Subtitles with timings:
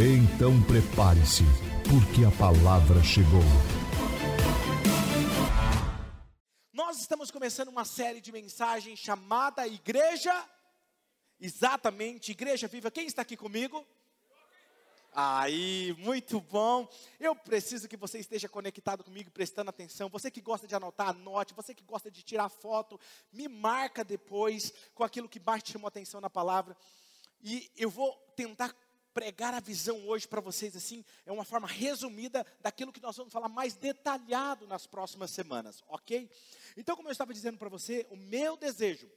[0.00, 1.42] Então prepare-se,
[1.90, 3.42] porque a palavra chegou.
[6.72, 10.32] Nós estamos começando uma série de mensagens chamada Igreja.
[11.40, 12.92] Exatamente, Igreja Viva.
[12.92, 13.84] Quem está aqui comigo?
[15.12, 16.88] Aí, muito bom.
[17.18, 20.08] Eu preciso que você esteja conectado comigo, prestando atenção.
[20.10, 21.54] Você que gosta de anotar, anote.
[21.54, 23.00] Você que gosta de tirar foto,
[23.32, 26.76] me marca depois com aquilo que mais te chamou atenção na palavra.
[27.40, 28.72] E eu vou tentar
[29.18, 33.32] pregar a visão hoje para vocês assim, é uma forma resumida daquilo que nós vamos
[33.32, 36.30] falar mais detalhado nas próximas semanas, ok?
[36.76, 39.10] Então, como eu estava dizendo para você, o meu desejo,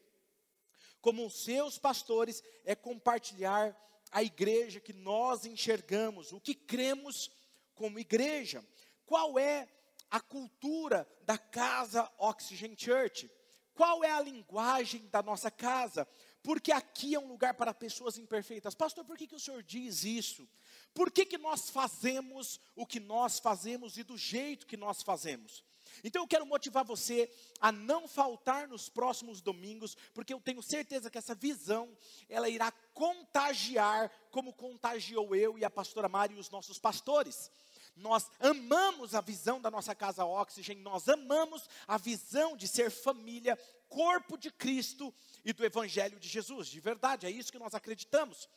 [1.02, 3.80] como os seus pastores, é compartilhar
[4.12, 7.30] a igreja que nós enxergamos, o que cremos
[7.76, 8.66] como igreja.
[9.06, 9.70] Qual é
[10.10, 13.30] a cultura da casa Oxygen Church?
[13.76, 16.08] Qual é a linguagem da nossa casa?
[16.44, 18.74] Porque aqui é um lugar para pessoas imperfeitas.
[18.74, 20.48] Pastor, por que, que o senhor diz isso?
[20.94, 25.64] Por que, que nós fazemos o que nós fazemos e do jeito que nós fazemos?
[26.04, 31.10] Então eu quero motivar você a não faltar nos próximos domingos, porque eu tenho certeza
[31.10, 31.96] que essa visão,
[32.28, 37.52] ela irá contagiar como contagiou eu e a pastora Mari e os nossos pastores.
[37.96, 43.60] Nós amamos a visão da nossa casa Oxygen, nós amamos a visão de ser família,
[43.92, 46.70] corpo de Cristo e do Evangelho de Jesus.
[46.70, 48.50] De verdade, é isso que nós acreditamos.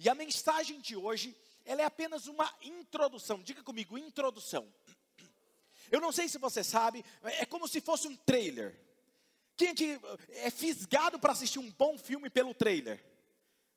[0.00, 3.40] E a mensagem de hoje, ela é apenas uma introdução.
[3.40, 4.68] Diga comigo, introdução.
[5.92, 8.78] Eu não sei se você sabe, é como se fosse um trailer.
[9.56, 13.02] Quem é que é fisgado para assistir um bom filme pelo trailer?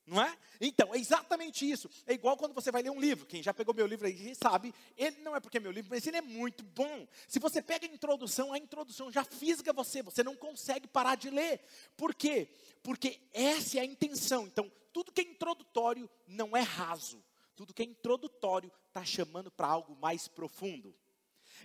[0.06, 0.38] Não é?
[0.60, 1.90] Então, é exatamente isso.
[2.06, 3.26] É igual quando você vai ler um livro.
[3.26, 6.06] Quem já pegou meu livro aí sabe, ele não é porque é meu livro, mas
[6.06, 7.08] ele é muito bom.
[7.28, 11.30] Se você pega a introdução, a introdução já fisga você, você não consegue parar de
[11.30, 11.62] ler.
[11.96, 12.50] Por quê?
[12.82, 14.46] Porque essa é a intenção.
[14.46, 17.24] Então, tudo que é introdutório não é raso.
[17.56, 20.94] Tudo que é introdutório está chamando para algo mais profundo.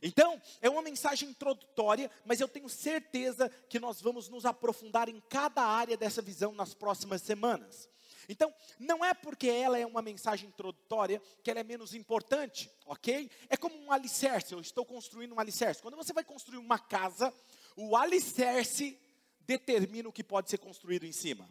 [0.03, 5.21] Então, é uma mensagem introdutória, mas eu tenho certeza que nós vamos nos aprofundar em
[5.29, 7.89] cada área dessa visão nas próximas semanas.
[8.29, 13.31] Então, não é porque ela é uma mensagem introdutória que ela é menos importante, ok?
[13.49, 15.81] É como um alicerce, eu estou construindo um alicerce.
[15.81, 17.33] Quando você vai construir uma casa,
[17.75, 19.01] o alicerce
[19.41, 21.49] determina o que pode ser construído em cima.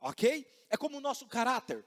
[0.00, 0.46] Ok?
[0.70, 1.84] É como o nosso caráter.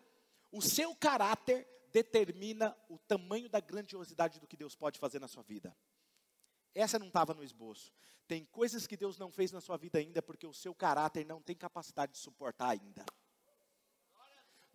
[0.52, 5.42] O seu caráter determina o tamanho da grandiosidade do que Deus pode fazer na sua
[5.42, 5.76] vida.
[6.76, 7.92] Essa não estava no esboço.
[8.28, 11.42] Tem coisas que Deus não fez na sua vida ainda porque o seu caráter não
[11.42, 13.04] tem capacidade de suportar ainda.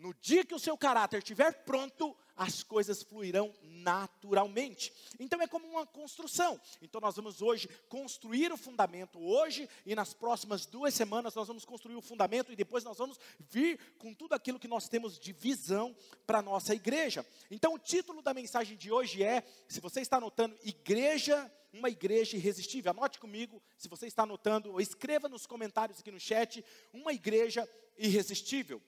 [0.03, 4.93] No dia que o seu caráter estiver pronto, as coisas fluirão naturalmente.
[5.21, 6.61] Então é como uma construção.
[6.83, 11.65] Então nós vamos hoje construir o fundamento hoje e nas próximas duas semanas nós vamos
[11.65, 15.33] construir o fundamento e depois nós vamos vir com tudo aquilo que nós temos de
[15.33, 15.95] visão
[16.27, 17.25] para nossa igreja.
[17.49, 22.37] Então o título da mensagem de hoje é, se você está anotando, igreja uma igreja
[22.37, 22.91] irresistível.
[22.91, 27.67] Anote comigo, se você está anotando, ou escreva nos comentários aqui no chat, uma igreja
[27.97, 28.83] irresistível.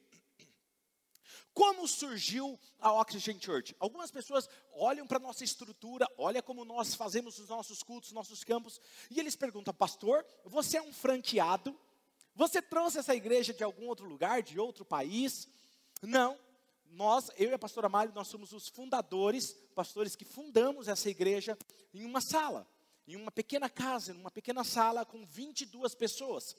[1.53, 3.75] Como surgiu a Oxygen Church?
[3.79, 8.43] Algumas pessoas olham para a nossa estrutura, olham como nós fazemos os nossos cultos, nossos
[8.43, 8.81] campos,
[9.11, 11.79] e eles perguntam, pastor, você é um franqueado?
[12.35, 15.49] Você trouxe essa igreja de algum outro lugar, de outro país?
[16.03, 16.39] Não,
[16.91, 21.57] nós, eu e a pastora Mário, nós somos os fundadores, pastores que fundamos essa igreja
[21.93, 22.67] em uma sala,
[23.07, 26.57] em uma pequena casa, em uma pequena sala com 22 pessoas.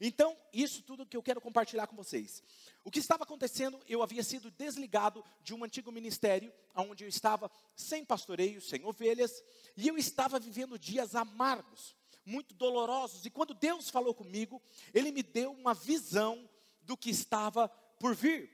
[0.00, 2.42] Então, isso tudo que eu quero compartilhar com vocês.
[2.84, 7.50] O que estava acontecendo, eu havia sido desligado de um antigo ministério, onde eu estava
[7.76, 9.42] sem pastoreio, sem ovelhas,
[9.76, 11.94] e eu estava vivendo dias amargos,
[12.24, 13.24] muito dolorosos.
[13.24, 14.60] E quando Deus falou comigo,
[14.92, 16.48] Ele me deu uma visão
[16.82, 18.50] do que estava por vir.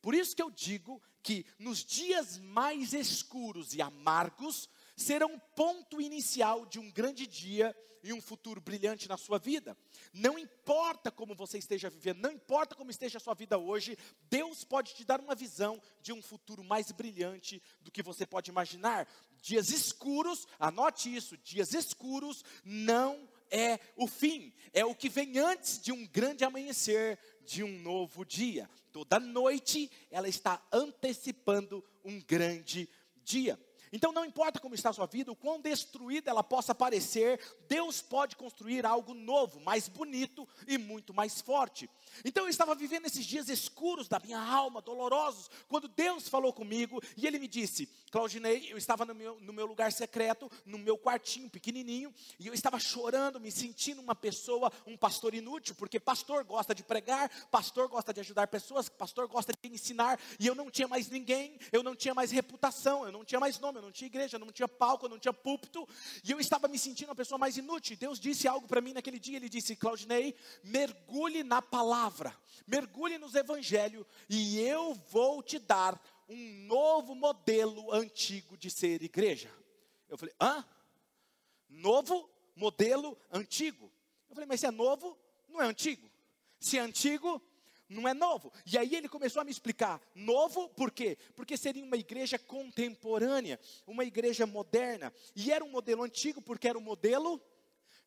[0.00, 4.68] Por isso que eu digo que nos dias mais escuros e amargos,
[5.02, 9.76] será um ponto inicial de um grande dia e um futuro brilhante na sua vida.
[10.12, 13.96] Não importa como você esteja vivendo, não importa como esteja a sua vida hoje,
[14.28, 18.50] Deus pode te dar uma visão de um futuro mais brilhante do que você pode
[18.50, 19.08] imaginar.
[19.40, 25.80] Dias escuros, anote isso, dias escuros não é o fim, é o que vem antes
[25.80, 28.68] de um grande amanhecer, de um novo dia.
[28.90, 32.88] Toda noite ela está antecipando um grande
[33.22, 33.58] dia.
[33.92, 38.00] Então não importa como está a sua vida, o quão destruída ela possa parecer, Deus
[38.00, 41.90] pode construir algo novo, mais bonito e muito mais forte.
[42.24, 47.00] Então eu estava vivendo esses dias escuros da minha alma, dolorosos, quando Deus falou comigo
[47.16, 50.98] e Ele me disse: Claudinei, eu estava no meu, no meu lugar secreto, no meu
[50.98, 56.44] quartinho pequenininho, e eu estava chorando, me sentindo uma pessoa, um pastor inútil, porque pastor
[56.44, 60.70] gosta de pregar, pastor gosta de ajudar pessoas, pastor gosta de ensinar, e eu não
[60.70, 63.92] tinha mais ninguém, eu não tinha mais reputação, eu não tinha mais nome, eu não
[63.92, 65.88] tinha igreja, eu não tinha palco, eu não tinha púlpito,
[66.24, 67.96] e eu estava me sentindo uma pessoa mais inútil.
[67.96, 72.01] Deus disse algo para mim naquele dia, Ele disse: Claudinei, mergulhe na palavra,
[72.66, 79.50] mergulhe nos evangelhos, e eu vou te dar um novo modelo antigo de ser igreja.
[80.08, 80.64] Eu falei, hã?
[81.68, 83.90] Novo modelo antigo?
[84.28, 85.18] Eu falei, mas se é novo,
[85.48, 86.10] não é antigo.
[86.58, 87.42] Se é antigo,
[87.88, 88.52] não é novo.
[88.64, 91.18] E aí ele começou a me explicar: novo, por quê?
[91.34, 95.12] Porque seria uma igreja contemporânea, uma igreja moderna.
[95.36, 97.40] E era um modelo antigo, porque era o um modelo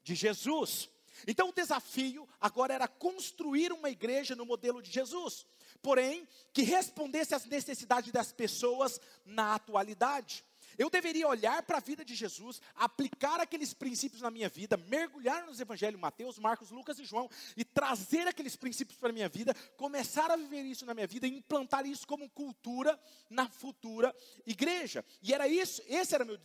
[0.04, 0.90] de Jesus.
[1.28, 5.46] Então o desafio agora era construir uma igreja no modelo de Jesus,
[5.82, 10.44] porém que respondesse às necessidades das pessoas na atualidade.
[10.78, 15.46] Eu deveria olhar para a vida de Jesus, aplicar aqueles princípios na minha vida, mergulhar
[15.46, 19.54] nos evangelhos Mateus, Marcos, Lucas e João e trazer aqueles princípios para a minha vida,
[19.78, 24.14] começar a viver isso na minha vida e implantar isso como cultura na futura
[24.46, 25.04] igreja.
[25.22, 26.38] E era isso, esse era meu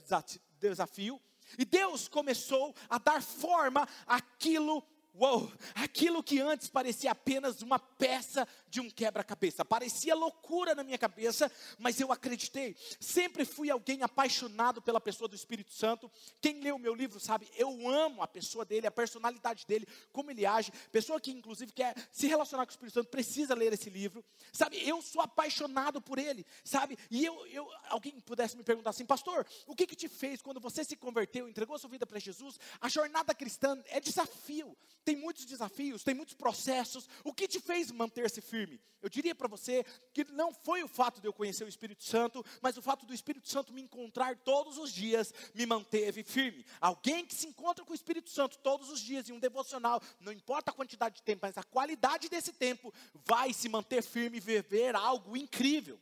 [0.61, 1.21] desafio.
[1.59, 8.47] E Deus começou a dar forma àquilo Uou, aquilo que antes parecia apenas uma peça
[8.69, 12.77] de um quebra-cabeça, parecia loucura na minha cabeça, mas eu acreditei.
[13.01, 16.11] Sempre fui alguém apaixonado pela pessoa do Espírito Santo.
[16.41, 20.31] Quem leu o meu livro sabe, eu amo a pessoa dele, a personalidade dele, como
[20.31, 20.71] ele age.
[20.93, 24.25] Pessoa que inclusive quer se relacionar com o Espírito Santo precisa ler esse livro.
[24.53, 26.97] Sabe, eu sou apaixonado por ele, sabe?
[27.11, 30.61] E eu, eu alguém pudesse me perguntar assim, pastor, o que que te fez quando
[30.61, 32.59] você se converteu, entregou sua vida para Jesus?
[32.81, 37.09] A jornada cristã é desafio tem muitos desafios, tem muitos processos.
[37.25, 38.81] O que te fez manter-se firme?
[39.03, 42.45] Eu diria para você que não foi o fato de eu conhecer o Espírito Santo,
[42.61, 46.67] mas o fato do Espírito Santo me encontrar todos os dias me manteve firme.
[46.81, 50.33] Alguém que se encontra com o Espírito Santo todos os dias em um devocional, não
[50.33, 52.93] importa a quantidade de tempo, mas a qualidade desse tempo,
[53.27, 55.99] vai se manter firme e viver algo incrível.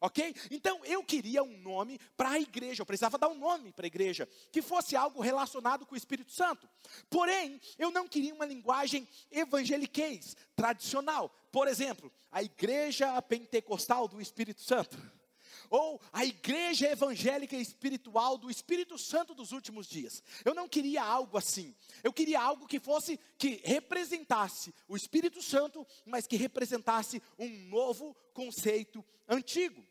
[0.00, 0.34] Ok?
[0.50, 3.86] Então eu queria um nome para a igreja, eu precisava dar um nome para a
[3.86, 6.66] igreja, que fosse algo relacionado com o Espírito Santo.
[7.10, 11.30] Porém, eu não queria uma linguagem evangeliquez, tradicional.
[11.52, 14.96] Por exemplo, a igreja pentecostal do Espírito Santo.
[15.68, 20.22] Ou a igreja evangélica espiritual do Espírito Santo dos últimos dias.
[20.44, 21.74] Eu não queria algo assim.
[22.02, 28.16] Eu queria algo que fosse, que representasse o Espírito Santo, mas que representasse um novo
[28.32, 29.84] conceito antigo.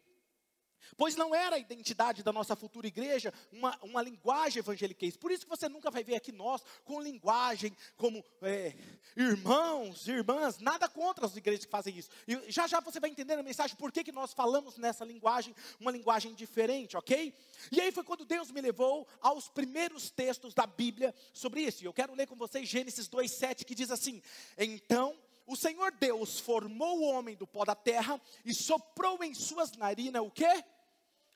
[0.98, 5.16] Pois não era a identidade da nossa futura igreja uma, uma linguagem evangeliquez.
[5.18, 8.76] Por isso que você nunca vai ver aqui nós com linguagem como é,
[9.16, 12.10] irmãos, irmãs, nada contra as igrejas que fazem isso.
[12.28, 15.56] E já já você vai entender a mensagem por que, que nós falamos nessa linguagem,
[15.80, 17.34] uma linguagem diferente, ok?
[17.72, 21.84] E aí foi quando Deus me levou aos primeiros textos da Bíblia sobre isso.
[21.84, 24.22] E eu quero ler com vocês Gênesis 2,7 que diz assim:
[24.58, 25.18] Então
[25.50, 30.22] o Senhor Deus formou o homem do pó da terra e soprou em suas narinas
[30.22, 30.64] o quê?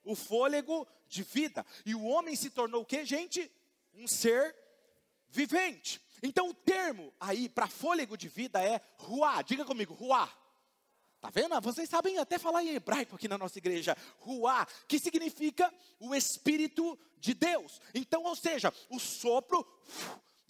[0.03, 1.65] O fôlego de vida.
[1.83, 3.51] E o homem se tornou o quê, gente?
[3.91, 4.55] Um ser
[5.29, 5.99] vivente.
[6.21, 9.41] Então o termo aí para fôlego de vida é ruá.
[9.41, 10.31] Diga comigo, ruá.
[11.19, 11.59] Tá vendo?
[11.61, 13.97] Vocês sabem até falar em hebraico aqui na nossa igreja.
[14.19, 17.81] Ruá, que significa o Espírito de Deus.
[17.95, 19.65] Então, ou seja, o sopro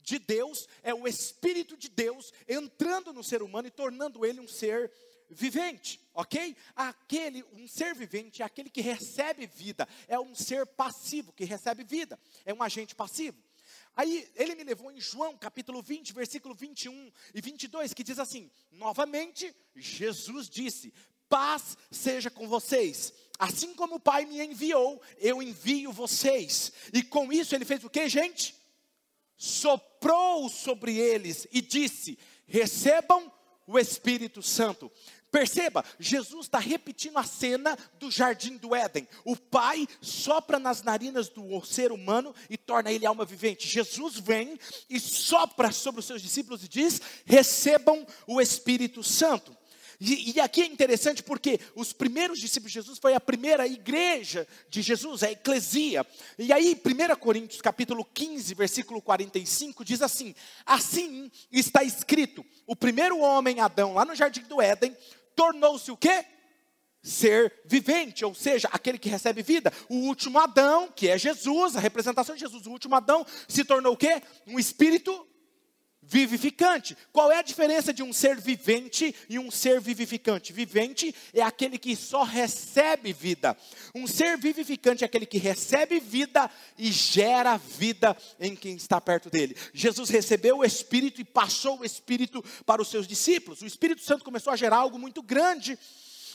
[0.04, 4.48] de Deus, é o Espírito de Deus entrando no ser humano e tornando ele um
[4.48, 4.92] ser
[5.30, 6.56] vivente, ok?
[6.76, 11.84] Aquele, um ser vivente é aquele que recebe vida, é um ser passivo que recebe
[11.84, 13.38] vida, é um agente passivo.
[13.96, 18.50] Aí ele me levou em João capítulo 20, versículo 21 e 22, que diz assim:
[18.72, 20.92] novamente, Jesus disse:
[21.30, 23.14] Paz seja com vocês.
[23.38, 26.72] Assim como o Pai me enviou, eu envio vocês.
[26.92, 28.56] E com isso ele fez o que, gente?
[29.44, 33.30] Soprou sobre eles e disse: recebam
[33.68, 34.90] o Espírito Santo.
[35.30, 39.06] Perceba, Jesus está repetindo a cena do jardim do Éden.
[39.26, 43.68] O Pai sopra nas narinas do ser humano e torna ele alma vivente.
[43.68, 44.58] Jesus vem
[44.90, 49.58] e sopra sobre os seus discípulos e diz: recebam o Espírito Santo.
[50.00, 54.48] E, e, aqui é interessante porque os primeiros discípulos de Jesus foi a primeira igreja
[54.70, 56.06] de Jesus, a eclesia.
[56.38, 60.36] E aí, 1 Coríntios capítulo 15, versículo 45, diz assim:
[60.66, 64.96] Assim está escrito: o primeiro homem, Adão, lá no jardim do Éden,
[65.36, 66.26] tornou-se o quê?
[67.02, 69.72] Ser vivente, ou seja, aquele que recebe vida.
[69.90, 73.94] O último Adão, que é Jesus, a representação de Jesus, o último Adão, se tornou
[73.94, 74.22] o quê?
[74.48, 75.28] Um espírito
[76.06, 76.98] vivificante.
[77.12, 80.52] Qual é a diferença de um ser vivente e um ser vivificante?
[80.52, 83.58] Vivente é aquele que só recebe vida.
[83.96, 89.30] Um ser vivificante é aquele que recebe vida e gera vida em quem está perto
[89.30, 89.56] dele.
[89.74, 93.62] Jesus recebeu o Espírito e passou o Espírito para os seus discípulos.
[93.62, 95.80] O Espírito Santo começou a gerar algo muito grande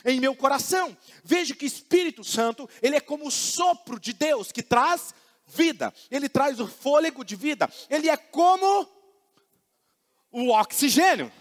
[0.04, 0.96] em meu coração.
[1.24, 5.14] Veja que Espírito Santo, ele é como o sopro de Deus que traz
[5.46, 5.92] vida.
[6.10, 7.70] Ele traz o fôlego de vida.
[7.90, 8.97] Ele é como
[10.32, 11.32] o oxigênio.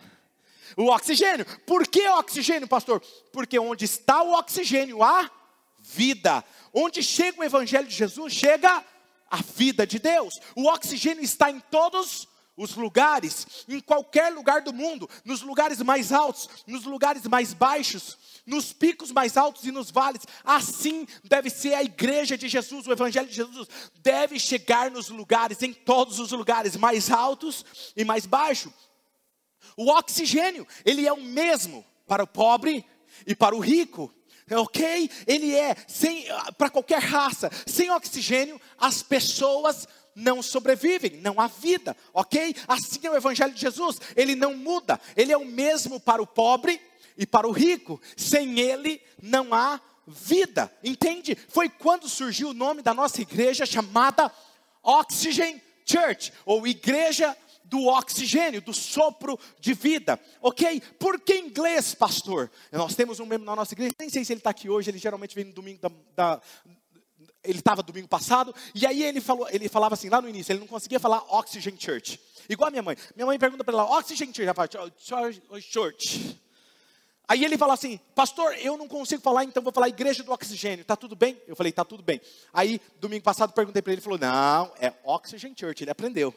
[0.76, 1.46] O oxigênio.
[1.66, 3.02] Por que oxigênio, pastor?
[3.32, 5.30] Porque onde está o oxigênio, há
[5.80, 6.44] vida.
[6.74, 8.84] Onde chega o evangelho de Jesus, chega
[9.30, 10.40] a vida de Deus.
[10.56, 16.12] O oxigênio está em todos os lugares, em qualquer lugar do mundo, nos lugares mais
[16.12, 20.24] altos, nos lugares mais baixos, nos picos mais altos e nos vales.
[20.44, 23.68] Assim deve ser a igreja de Jesus, o evangelho de Jesus
[24.02, 27.64] deve chegar nos lugares, em todos os lugares mais altos
[27.96, 28.74] e mais baixos.
[29.78, 32.84] O oxigênio, ele é o mesmo para o pobre
[33.28, 34.12] e para o rico.
[34.50, 35.12] Ok?
[35.28, 35.76] Ele é
[36.58, 37.52] para qualquer raça.
[37.66, 39.86] Sem oxigênio, as pessoas
[40.18, 42.56] não sobrevivem, não há vida, ok?
[42.68, 46.26] Assim é o Evangelho de Jesus, ele não muda, ele é o mesmo para o
[46.26, 46.82] pobre
[47.16, 51.38] e para o rico, sem ele não há vida, entende?
[51.48, 54.32] Foi quando surgiu o nome da nossa igreja chamada
[54.82, 60.82] Oxygen Church, ou Igreja do oxigênio, do sopro de vida, ok?
[60.98, 62.50] Por que inglês, pastor?
[62.72, 64.98] Nós temos um membro na nossa igreja, nem sei se ele está aqui hoje, ele
[64.98, 66.42] geralmente vem no domingo da, da
[67.48, 70.60] ele estava domingo passado, e aí ele, falou, ele falava assim, lá no início, ele
[70.60, 72.20] não conseguia falar Oxygen Church.
[72.50, 72.96] Igual a minha mãe.
[73.16, 74.70] Minha mãe pergunta para ela, Oxygen Church, ela fala,
[75.62, 76.40] Church.
[77.28, 80.86] Aí ele fala assim, pastor, eu não consigo falar, então vou falar igreja do oxigênio,
[80.86, 81.38] tá tudo bem?
[81.46, 82.22] Eu falei, tá tudo bem.
[82.54, 86.34] Aí, domingo passado, perguntei para ele, ele falou, não, é Oxygen Church, ele aprendeu.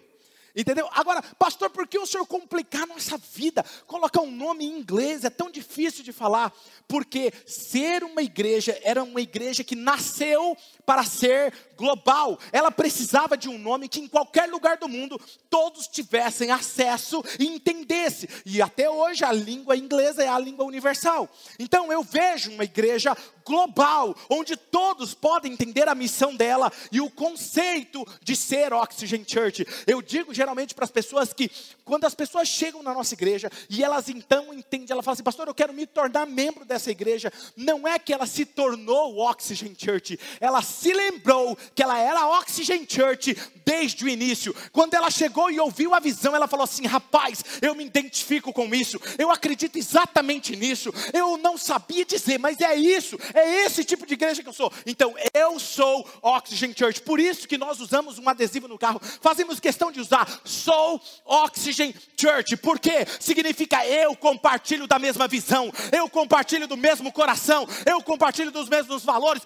[0.54, 0.88] Entendeu?
[0.92, 3.64] Agora, pastor, por que o senhor complicar a nossa vida?
[3.86, 6.52] Colocar um nome em inglês é tão difícil de falar.
[6.88, 12.38] Porque ser uma igreja era uma igreja que nasceu para ser global.
[12.50, 17.46] Ela precisava de um nome que em qualquer lugar do mundo todos tivessem acesso e
[17.46, 18.28] entendesse.
[18.44, 21.28] E até hoje a língua inglesa é a língua universal.
[21.58, 23.16] Então eu vejo uma igreja
[23.50, 29.66] global, onde todos podem entender a missão dela e o conceito de ser Oxygen Church.
[29.88, 31.50] Eu digo geralmente para as pessoas que,
[31.84, 35.48] quando as pessoas chegam na nossa igreja e elas então entendem, ela fala assim, pastor,
[35.48, 37.32] eu quero me tornar membro dessa igreja.
[37.56, 42.86] Não é que ela se tornou Oxygen Church, ela se lembrou que ela era Oxygen
[42.88, 44.54] Church desde o início.
[44.70, 48.72] Quando ela chegou e ouviu a visão, ela falou assim: rapaz, eu me identifico com
[48.72, 50.92] isso, eu acredito exatamente nisso.
[51.12, 54.72] Eu não sabia dizer, mas é isso, é esse tipo de igreja que eu sou.
[54.86, 57.02] Então, eu sou Oxygen Church.
[57.02, 59.00] Por isso que nós usamos um adesivo no carro.
[59.20, 62.56] Fazemos questão de usar Sou Oxygen Church.
[62.56, 68.68] Porque significa eu compartilho da mesma visão, eu compartilho do mesmo coração, eu compartilho dos
[68.68, 69.42] mesmos valores.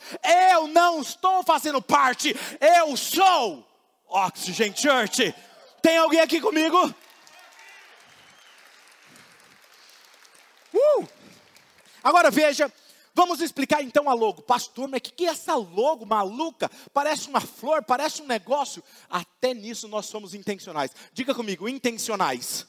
[0.52, 3.66] Eu não estou fazendo parte, eu sou
[4.08, 5.34] Oxygen Church.
[5.82, 6.94] Tem alguém aqui comigo?
[10.72, 11.08] Uh!
[12.02, 12.70] Agora veja,
[13.14, 14.42] Vamos explicar então a logo.
[14.42, 16.68] Pastor, mas o que, que é essa logo maluca?
[16.92, 18.82] Parece uma flor, parece um negócio.
[19.08, 20.90] Até nisso nós somos intencionais.
[21.12, 22.66] Diga comigo, intencionais.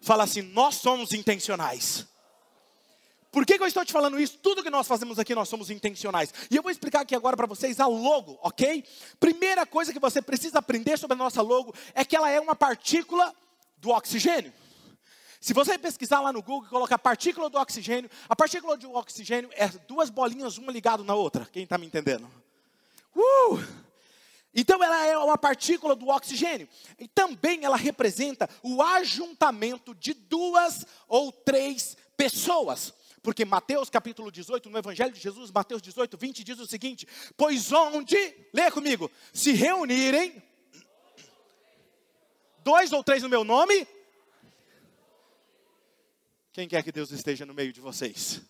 [0.00, 2.06] Fala assim, nós somos intencionais.
[3.30, 4.38] Por que, que, eu estou te falando isso?
[4.38, 6.32] Tudo que nós fazemos aqui, nós somos intencionais.
[6.50, 8.84] E eu vou explicar aqui agora para vocês a logo, ok?
[9.20, 12.56] Primeira coisa que você precisa aprender sobre a nossa logo é que ela é uma
[12.56, 13.32] partícula
[13.76, 14.52] do oxigênio.
[15.40, 19.48] Se você pesquisar lá no Google e colocar partícula do oxigênio, a partícula do oxigênio
[19.52, 21.48] é duas bolinhas, uma ligada na outra.
[21.52, 22.28] Quem está me entendendo?
[23.14, 23.58] Uh!
[24.52, 26.68] Então ela é uma partícula do oxigênio.
[26.98, 32.92] E também ela representa o ajuntamento de duas ou três pessoas.
[33.22, 37.70] Porque Mateus capítulo 18, no Evangelho de Jesus, Mateus 18, 20, diz o seguinte: Pois
[37.70, 38.16] onde,
[38.52, 40.42] leia comigo, se reunirem
[42.64, 43.86] dois ou três no meu nome,
[46.58, 48.40] quem quer que Deus esteja no meio de vocês?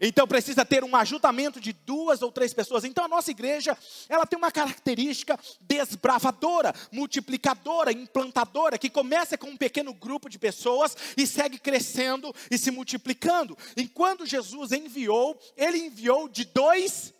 [0.00, 2.82] Então precisa ter um ajuntamento de duas ou três pessoas.
[2.82, 9.56] Então a nossa igreja, ela tem uma característica desbravadora, multiplicadora, implantadora, que começa com um
[9.56, 13.56] pequeno grupo de pessoas e segue crescendo e se multiplicando.
[13.76, 17.14] Enquanto Jesus enviou, ele enviou de dois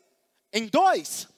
[0.53, 1.29] em dois.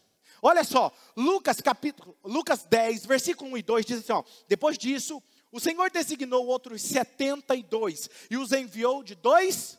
[0.41, 5.23] Olha só, Lucas capítulo, Lucas 10, versículo 1 e 2 diz assim, ó, depois disso,
[5.57, 9.79] o Senhor designou outros 72 e os enviou de dois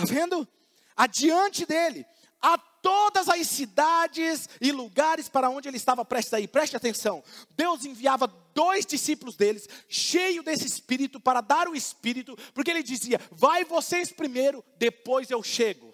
[0.00, 0.48] Está vendo?
[0.96, 2.06] Adiante dele,
[2.40, 6.48] a todas as cidades e lugares para onde ele estava prestes a ir.
[6.48, 7.22] Preste atenção.
[7.50, 13.20] Deus enviava dois discípulos deles, cheio desse espírito, para dar o espírito, porque ele dizia:
[13.30, 15.89] Vai vocês primeiro, depois eu chego.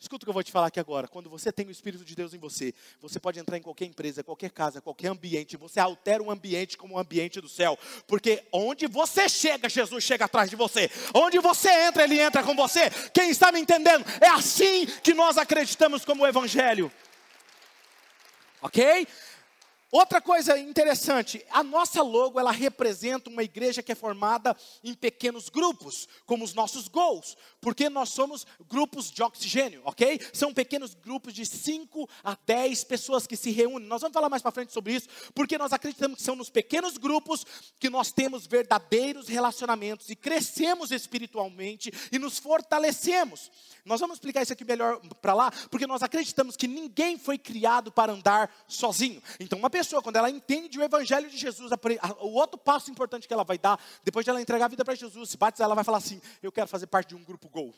[0.00, 1.06] Escuta o que eu vou te falar aqui agora.
[1.06, 4.24] Quando você tem o Espírito de Deus em você, você pode entrar em qualquer empresa,
[4.24, 5.58] qualquer casa, qualquer ambiente.
[5.58, 7.78] Você altera um ambiente como o ambiente do céu.
[8.06, 10.90] Porque onde você chega, Jesus chega atrás de você.
[11.12, 12.88] Onde você entra, Ele entra com você.
[13.12, 14.06] Quem está me entendendo?
[14.22, 16.90] É assim que nós acreditamos como o Evangelho.
[18.62, 19.06] Ok?
[19.92, 25.48] Outra coisa interessante, a nossa logo ela representa uma igreja que é formada em pequenos
[25.48, 30.20] grupos, como os nossos gols, porque nós somos grupos de oxigênio, ok?
[30.32, 33.88] São pequenos grupos de 5 a 10 pessoas que se reúnem.
[33.88, 36.96] Nós vamos falar mais para frente sobre isso, porque nós acreditamos que são nos pequenos
[36.96, 37.44] grupos
[37.80, 43.50] que nós temos verdadeiros relacionamentos e crescemos espiritualmente e nos fortalecemos.
[43.84, 47.90] Nós vamos explicar isso aqui melhor para lá, porque nós acreditamos que ninguém foi criado
[47.90, 49.20] para andar sozinho.
[49.40, 51.70] Então, uma pessoa, quando ela entende o Evangelho de Jesus,
[52.20, 54.94] o outro passo importante que ela vai dar, depois de ela entregar a vida para
[54.94, 57.74] Jesus, se batizar, ela vai falar assim: Eu quero fazer parte de um grupo Gol.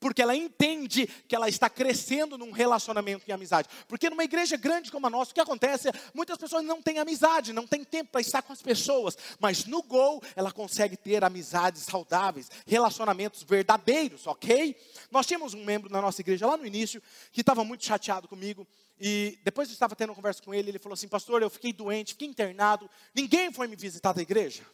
[0.00, 3.68] Porque ela entende que ela está crescendo num relacionamento e amizade.
[3.86, 6.98] Porque numa igreja grande como a nossa, o que acontece é muitas pessoas não têm
[6.98, 9.16] amizade, não têm tempo para estar com as pessoas.
[9.38, 14.76] Mas no Gol, ela consegue ter amizades saudáveis, relacionamentos verdadeiros, ok?
[15.10, 18.66] Nós tínhamos um membro na nossa igreja lá no início que estava muito chateado comigo.
[18.98, 21.72] E depois eu estava tendo uma conversa com ele, ele falou assim: Pastor, eu fiquei
[21.72, 24.64] doente, fiquei internado, ninguém foi me visitar da igreja.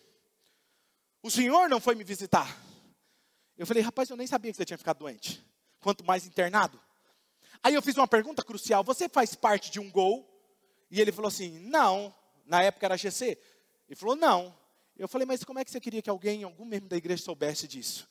[1.23, 2.57] O senhor não foi me visitar.
[3.59, 5.45] Eu falei: Rapaz, eu nem sabia que você tinha ficado doente,
[5.81, 6.81] quanto mais internado.
[7.63, 10.29] Aí eu fiz uma pergunta crucial: Você faz parte de um gol?
[10.91, 12.15] E ele falou assim: Não,
[12.47, 13.39] na época era GC.
[13.89, 14.57] Ele falou: Não.
[14.97, 17.67] Eu falei: Mas como é que você queria que alguém, algum membro da igreja soubesse
[17.67, 18.09] disso?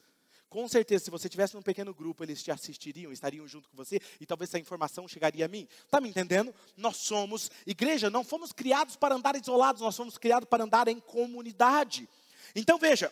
[0.52, 4.02] Com certeza, se você tivesse num pequeno grupo, eles te assistiriam, estariam junto com você
[4.20, 5.66] e talvez essa informação chegaria a mim.
[5.86, 6.54] Está me entendendo?
[6.76, 11.00] Nós somos igreja, não fomos criados para andar isolados, nós fomos criados para andar em
[11.00, 12.06] comunidade.
[12.54, 13.10] Então veja,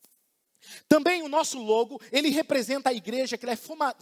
[0.88, 3.54] também o nosso logo, ele representa a igreja que é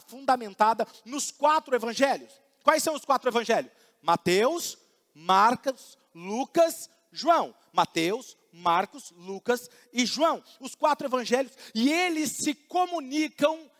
[0.06, 2.40] fundamentada nos quatro evangelhos.
[2.62, 3.72] Quais são os quatro evangelhos?
[4.00, 4.78] Mateus,
[5.12, 7.52] Marcos, Lucas, João.
[7.72, 13.70] Mateus, Marcos, Lucas e João, os quatro evangelhos, e eles se comunicam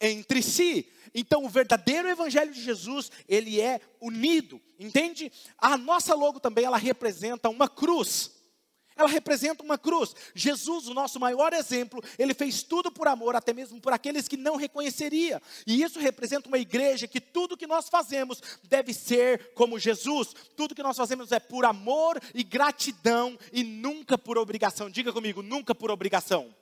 [0.00, 0.86] entre si.
[1.14, 5.32] Então, o verdadeiro evangelho de Jesus, ele é unido, entende?
[5.56, 8.37] A nossa logo também, ela representa uma cruz
[8.98, 10.14] ela representa uma cruz.
[10.34, 14.36] Jesus, o nosso maior exemplo, ele fez tudo por amor, até mesmo por aqueles que
[14.36, 15.40] não reconheceria.
[15.64, 20.34] E isso representa uma igreja que tudo que nós fazemos deve ser como Jesus.
[20.56, 24.90] Tudo que nós fazemos é por amor e gratidão e nunca por obrigação.
[24.90, 26.52] Diga comigo, nunca por obrigação.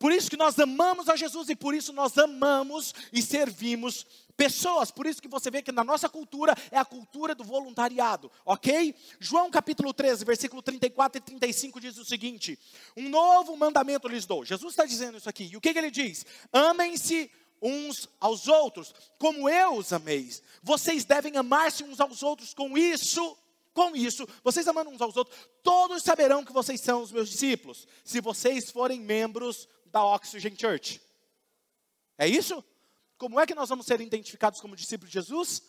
[0.00, 4.90] Por isso que nós amamos a Jesus e por isso nós amamos e servimos pessoas.
[4.90, 8.94] Por isso que você vê que na nossa cultura é a cultura do voluntariado, ok?
[9.18, 12.58] João capítulo 13, versículo 34 e 35 diz o seguinte:
[12.96, 14.42] Um novo mandamento lhes dou.
[14.42, 15.50] Jesus está dizendo isso aqui.
[15.52, 16.24] E o que, que ele diz?
[16.50, 20.30] Amem-se uns aos outros, como eu os amei.
[20.62, 23.36] Vocês devem amar-se uns aos outros com isso.
[23.72, 27.86] Com isso, vocês amando uns aos outros, todos saberão que vocês são os meus discípulos,
[28.04, 31.00] se vocês forem membros da Oxygen Church.
[32.16, 32.64] É isso?
[33.16, 35.62] Como é que nós vamos ser identificados como discípulos de Jesus?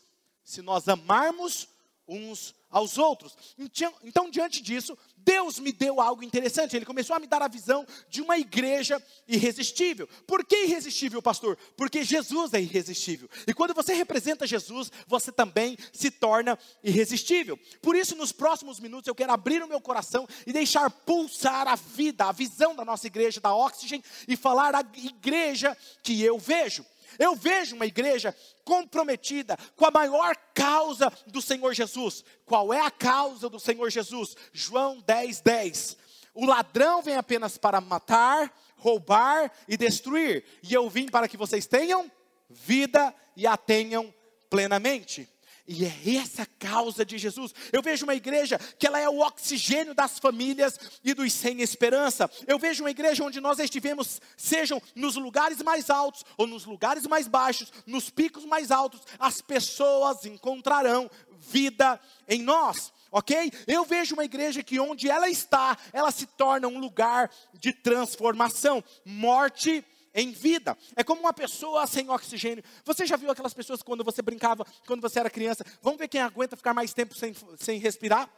[0.44, 1.68] Se nós amarmos
[2.12, 3.38] uns aos outros.
[3.58, 6.76] Então, então, diante disso, Deus me deu algo interessante.
[6.76, 10.08] Ele começou a me dar a visão de uma igreja irresistível.
[10.26, 11.58] Por que irresistível, pastor?
[11.76, 13.30] Porque Jesus é irresistível.
[13.46, 17.60] E quando você representa Jesus, você também se torna irresistível.
[17.82, 21.76] Por isso, nos próximos minutos, eu quero abrir o meu coração e deixar pulsar a
[21.76, 26.86] vida, a visão da nossa igreja, da Oxygen, e falar a igreja que eu vejo.
[27.18, 32.24] Eu vejo uma igreja comprometida com a maior causa do Senhor Jesus.
[32.46, 34.36] Qual é a causa do Senhor Jesus?
[34.54, 35.98] João 10, 10.
[36.34, 40.44] O ladrão vem apenas para matar, roubar e destruir.
[40.64, 42.10] E eu vim para que vocês tenham
[42.50, 44.14] vida e a tenham
[44.50, 45.28] plenamente.
[45.68, 47.54] E é essa a causa de Jesus.
[47.72, 52.30] Eu vejo uma igreja que ela é o oxigênio das famílias e dos sem esperança.
[52.48, 57.06] Eu vejo uma igreja onde nós estivemos, sejam nos lugares mais altos ou nos lugares
[57.08, 63.52] mais baixos, nos picos mais altos, as pessoas encontrarão vida em nós ok?
[63.68, 68.82] Eu vejo uma igreja que onde ela está, ela se torna um lugar de transformação,
[69.04, 70.78] morte em vida.
[70.96, 72.64] É como uma pessoa sem oxigênio.
[72.86, 75.66] Você já viu aquelas pessoas quando você brincava, quando você era criança?
[75.82, 78.30] Vamos ver quem aguenta ficar mais tempo sem, sem respirar?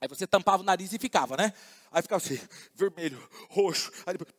[0.00, 1.52] Aí você tampava o nariz e ficava, né?
[1.90, 2.38] Aí ficava assim,
[2.74, 3.90] vermelho, roxo.
[4.06, 4.30] Depois...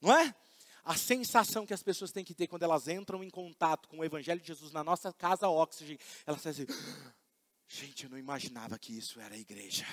[0.00, 0.34] Não é?
[0.82, 4.04] A sensação que as pessoas têm que ter quando elas entram em contato com o
[4.04, 6.82] Evangelho de Jesus na nossa casa oxigênio, elas dizem assim,
[7.68, 9.86] gente, eu não imaginava que isso era a igreja.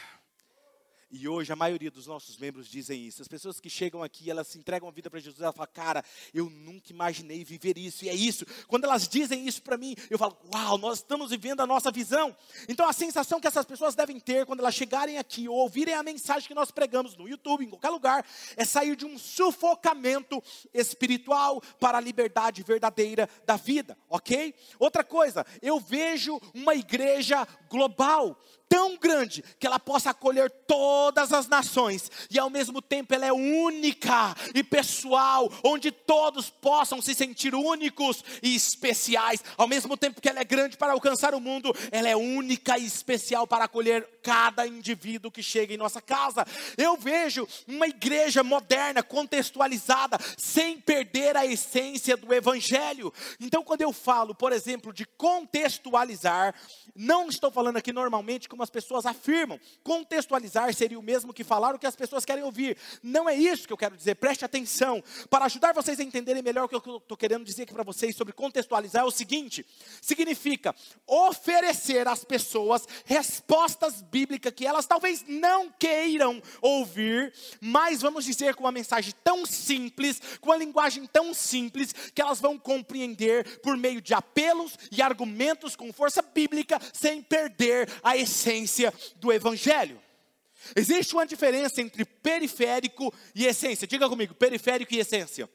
[1.09, 3.21] E hoje a maioria dos nossos membros dizem isso.
[3.21, 6.03] As pessoas que chegam aqui, elas se entregam a vida para Jesus, elas falam, cara,
[6.33, 8.03] eu nunca imaginei viver isso.
[8.03, 8.45] E é isso.
[8.67, 12.35] Quando elas dizem isso para mim, eu falo, uau, nós estamos vivendo a nossa visão.
[12.67, 16.03] Então a sensação que essas pessoas devem ter quando elas chegarem aqui ou ouvirem a
[16.03, 18.25] mensagem que nós pregamos no YouTube, em qualquer lugar,
[18.57, 20.43] é sair de um sufocamento
[20.73, 24.53] espiritual para a liberdade verdadeira da vida, ok?
[24.77, 28.37] Outra coisa, eu vejo uma igreja global
[28.69, 30.49] tão grande que ela possa acolher
[30.97, 36.99] todas as nações e ao mesmo tempo ela é única e pessoal, onde todos possam
[37.03, 39.43] se sentir únicos e especiais.
[39.55, 42.85] Ao mesmo tempo que ela é grande para alcançar o mundo, ela é única e
[42.85, 46.43] especial para acolher cada indivíduo que chega em nossa casa.
[46.75, 53.13] Eu vejo uma igreja moderna, contextualizada, sem perder a essência do evangelho.
[53.39, 56.55] Então, quando eu falo, por exemplo, de contextualizar,
[56.95, 59.59] não estou falando aqui normalmente como as pessoas afirmam.
[59.83, 62.77] Contextualizar seria o mesmo que falar o que as pessoas querem ouvir.
[63.03, 65.03] Não é isso que eu quero dizer, preste atenção.
[65.29, 68.15] Para ajudar vocês a entenderem melhor o que eu estou querendo dizer aqui para vocês
[68.15, 69.65] sobre contextualizar, é o seguinte:
[70.01, 70.73] significa
[71.05, 78.63] oferecer às pessoas respostas bíblicas que elas talvez não queiram ouvir, mas vamos dizer com
[78.63, 84.01] uma mensagem tão simples, com uma linguagem tão simples, que elas vão compreender por meio
[84.01, 90.06] de apelos e argumentos com força bíblica sem perder a essência do Evangelho.
[90.75, 93.87] Existe uma diferença entre periférico e essência.
[93.87, 95.49] Diga comigo, periférico e essência.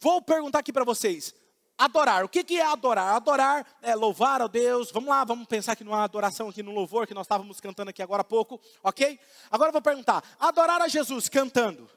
[0.00, 1.34] Vou perguntar aqui para vocês.
[1.76, 3.16] Adorar, o que, é adorar?
[3.16, 4.90] Adorar é louvar a Deus.
[4.90, 8.02] Vamos lá, vamos pensar aqui numa adoração, aqui no louvor que nós estávamos cantando aqui
[8.02, 9.18] agora há pouco, ok?
[9.50, 11.88] Agora eu vou perguntar: adorar a Jesus cantando,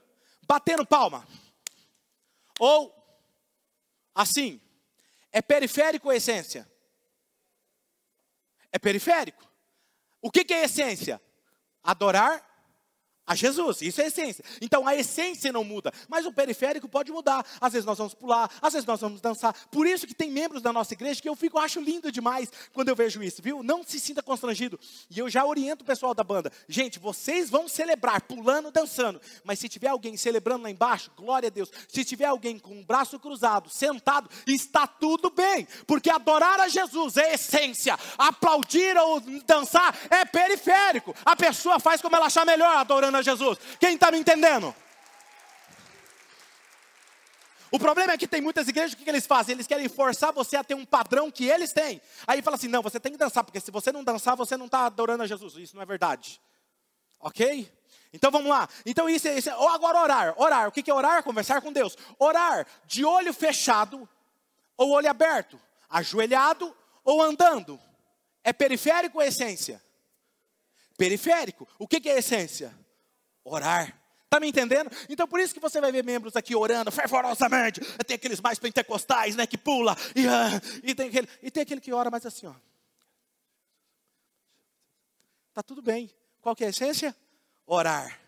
[0.48, 1.28] batendo palma,
[2.60, 2.94] ou
[4.16, 4.62] assim,
[5.34, 6.66] é periférico ou essência?
[8.74, 9.48] é periférico.
[10.20, 11.22] O que, que é essência?
[11.84, 12.42] Adorar
[13.26, 14.44] a Jesus, isso é a essência.
[14.62, 17.46] Então a essência não muda, mas o periférico pode mudar.
[17.62, 19.56] Às vezes nós vamos pular, às vezes nós vamos dançar.
[19.72, 22.90] Por isso que tem membros da nossa igreja que eu fico, acho lindo demais quando
[22.90, 23.64] eu vejo isso, viu?
[23.64, 24.78] Não se sinta constrangido.
[25.10, 26.52] E eu já oriento o pessoal da banda.
[26.68, 31.50] Gente, vocês vão celebrar pulando, dançando, mas se tiver alguém celebrando lá embaixo, glória a
[31.50, 31.72] Deus.
[31.88, 37.16] Se tiver alguém com o braço cruzado, sentado, está tudo bem, porque adorar a Jesus
[37.16, 37.98] é essência.
[38.18, 41.16] Aplaudir ou dançar é periférico.
[41.24, 43.58] A pessoa faz como ela achar melhor adorando a Jesus.
[43.80, 44.74] Quem está me entendendo?
[47.74, 49.54] O problema é que tem muitas igrejas, o que, que, eles fazem?
[49.54, 52.00] Eles querem forçar você a ter um padrão que eles têm.
[52.28, 54.68] Aí fala assim: não, você tem que dançar, porque se você não dançar, você não
[54.68, 55.56] está adorando a Jesus.
[55.56, 56.40] Isso não é verdade.
[57.20, 57.68] Ok?
[58.14, 58.70] Então vamos lá.
[58.86, 60.34] Então isso isso é ou agora orar.
[60.38, 60.68] Orar.
[60.68, 61.24] O que, que é orar?
[61.24, 61.98] Conversar com Deus.
[62.20, 64.08] Orar de olho fechado
[64.78, 65.60] ou olho aberto.
[65.90, 67.82] Ajoelhado ou andando.
[68.44, 69.82] É periférico ou essência?
[70.96, 71.68] Periférico.
[71.80, 72.72] O que, que é essência?
[73.44, 74.00] Orar.
[74.26, 74.90] Está me entendendo?
[75.08, 77.82] Então por isso que você vai ver membros aqui orando fervorosamente.
[78.06, 79.96] Tem aqueles mais pentecostais, né, que pula.
[80.16, 82.54] E, uh, e, tem aquele, e tem aquele que ora mais assim, ó.
[85.54, 86.10] Tá tudo bem.
[86.42, 87.16] Qual que é a essência?
[87.68, 88.20] Orar.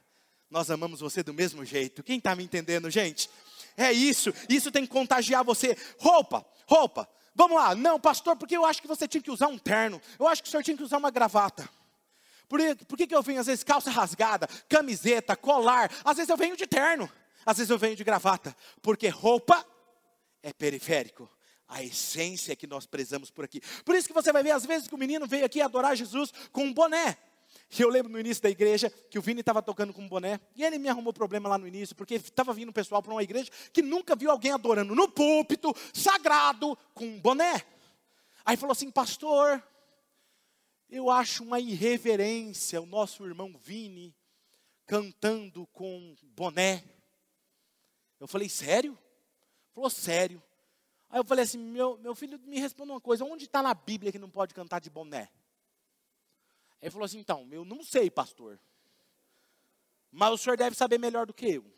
[0.49, 2.03] Nós amamos você do mesmo jeito.
[2.03, 3.29] Quem está me entendendo, gente?
[3.75, 4.31] É isso.
[4.47, 5.75] Isso tem que contagiar você.
[5.97, 7.09] Roupa, roupa.
[7.33, 7.73] Vamos lá.
[7.73, 9.99] Não, pastor, porque eu acho que você tinha que usar um terno.
[10.19, 11.67] Eu acho que o senhor tinha que usar uma gravata.
[12.47, 15.91] Por, por que, que eu venho, às vezes, calça rasgada, camiseta, colar?
[16.03, 17.09] Às vezes eu venho de terno,
[17.45, 19.65] às vezes eu venho de gravata, porque roupa
[20.41, 21.29] é periférico.
[21.67, 23.59] A essência que nós prezamos por aqui.
[23.83, 26.31] Por isso que você vai ver, às vezes, que o menino veio aqui adorar Jesus
[26.51, 27.17] com um boné.
[27.77, 30.39] E eu lembro no início da igreja que o Vini estava tocando com um boné,
[30.55, 33.23] e ele me arrumou problema lá no início, porque estava vindo o pessoal para uma
[33.23, 37.65] igreja que nunca viu alguém adorando no púlpito, sagrado, com um boné.
[38.45, 39.61] Aí falou assim, pastor,
[40.89, 44.15] eu acho uma irreverência o nosso irmão Vini
[44.85, 46.83] cantando com boné.
[48.19, 48.97] Eu falei, sério?
[49.71, 50.41] Falou, sério.
[51.09, 54.11] Aí eu falei assim: meu, meu filho, me responda uma coisa: onde está na Bíblia
[54.11, 55.29] que não pode cantar de boné?
[56.81, 58.59] Ele falou assim: então, eu não sei, pastor.
[60.11, 61.74] Mas o senhor deve saber melhor do que eu.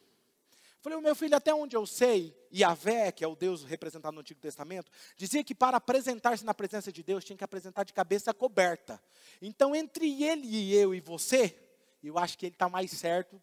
[0.88, 4.40] Falei, meu filho, até onde eu sei, Yahvé, que é o Deus representado no Antigo
[4.40, 8.98] Testamento, dizia que para apresentar-se na presença de Deus tinha que apresentar de cabeça coberta.
[9.42, 11.54] Então, entre ele e eu e você,
[12.02, 13.42] eu acho que ele está mais certo.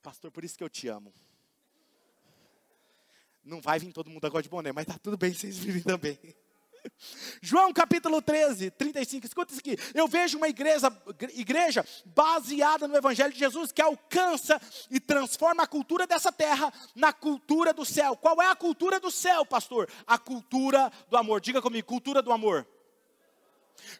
[0.00, 1.12] Pastor, por isso que eu te amo.
[3.44, 6.18] Não vai vir todo mundo agora de boné, mas está tudo bem vocês virem também.
[7.40, 9.26] João capítulo 13, 35.
[9.26, 9.76] Escuta isso aqui.
[9.94, 10.92] Eu vejo uma igreja,
[11.34, 17.12] igreja baseada no Evangelho de Jesus que alcança e transforma a cultura dessa terra na
[17.12, 18.16] cultura do céu.
[18.16, 19.88] Qual é a cultura do céu, pastor?
[20.06, 21.40] A cultura do amor.
[21.40, 22.66] Diga comigo, cultura do amor.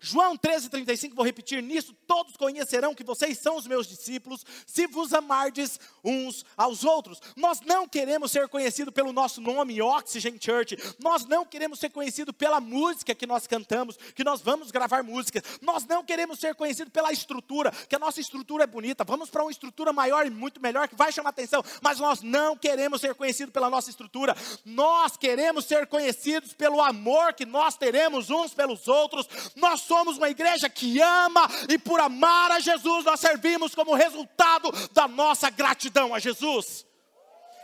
[0.01, 5.13] João 13,35, vou repetir: nisso todos conhecerão que vocês são os meus discípulos, se vos
[5.13, 7.21] amardes uns aos outros.
[7.37, 10.77] Nós não queremos ser conhecidos pelo nosso nome, Oxygen Church.
[10.99, 15.43] Nós não queremos ser conhecidos pela música que nós cantamos, que nós vamos gravar músicas.
[15.61, 19.05] Nós não queremos ser conhecidos pela estrutura, que a nossa estrutura é bonita.
[19.05, 21.63] Vamos para uma estrutura maior e muito melhor, que vai chamar atenção.
[21.81, 24.37] Mas nós não queremos ser conhecidos pela nossa estrutura.
[24.65, 29.29] Nós queremos ser conhecidos pelo amor que nós teremos uns pelos outros.
[29.55, 33.95] Nós nós somos uma igreja que ama e por amar a Jesus nós servimos como
[33.95, 36.85] resultado da nossa gratidão a Jesus.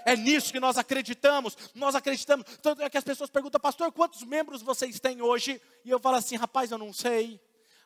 [0.04, 1.56] É nisso que nós acreditamos.
[1.74, 2.46] Nós acreditamos.
[2.62, 5.60] Tanto é que as pessoas perguntam, pastor, quantos membros vocês têm hoje?
[5.84, 7.40] E eu falo assim, rapaz, eu não sei.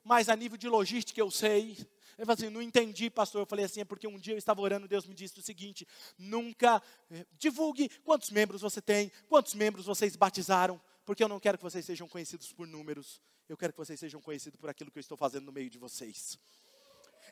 [0.04, 1.78] Mas a nível de logística eu sei.
[2.18, 3.40] Eu falo assim, não entendi, pastor.
[3.40, 5.88] Eu falei assim, é porque um dia eu estava orando, Deus me disse o seguinte:
[6.18, 11.56] nunca eh, divulgue quantos membros você tem, quantos membros vocês batizaram, porque eu não quero
[11.56, 13.22] que vocês sejam conhecidos por números.
[13.50, 15.76] Eu quero que vocês sejam conhecidos por aquilo que eu estou fazendo no meio de
[15.76, 16.38] vocês.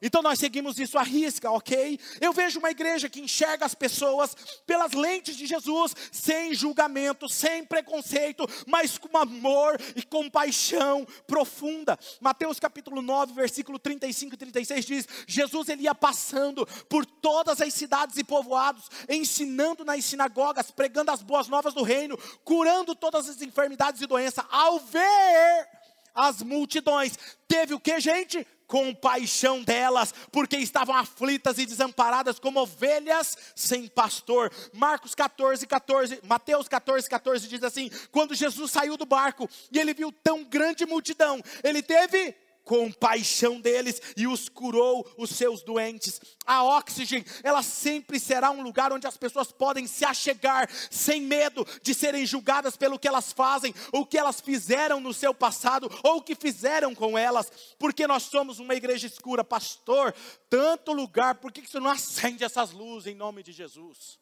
[0.02, 1.98] Então nós seguimos isso à risca, ok?
[2.20, 7.64] Eu vejo uma igreja que enxerga as pessoas pelas lentes de Jesus, sem julgamento, sem
[7.64, 11.98] preconceito, mas com amor e compaixão profunda.
[12.20, 17.74] Mateus capítulo 9, versículo 35 e 36 diz: Jesus ele ia passando por todas as
[17.74, 23.40] cidades e povoados, ensinando nas sinagogas, pregando as boas novas do reino, curando todas as
[23.42, 24.44] enfermidades e doenças.
[24.50, 25.77] Ao ver
[26.18, 27.16] as multidões.
[27.46, 28.44] Teve o que, gente?
[28.66, 34.52] compaixão delas, porque estavam aflitas e desamparadas como ovelhas sem pastor.
[34.74, 39.94] Marcos 14, 14, Mateus 14, 14 diz assim: quando Jesus saiu do barco e ele
[39.94, 42.36] viu tão grande multidão, ele teve
[42.68, 46.20] compaixão deles e os curou os seus doentes.
[46.44, 51.66] A Oxygen, ela sempre será um lugar onde as pessoas podem se achegar sem medo
[51.82, 55.90] de serem julgadas pelo que elas fazem, ou o que elas fizeram no seu passado,
[56.04, 60.14] ou o que fizeram com elas, porque nós somos uma igreja escura, pastor.
[60.50, 64.18] Tanto lugar, por que você não acende essas luzes em nome de Jesus?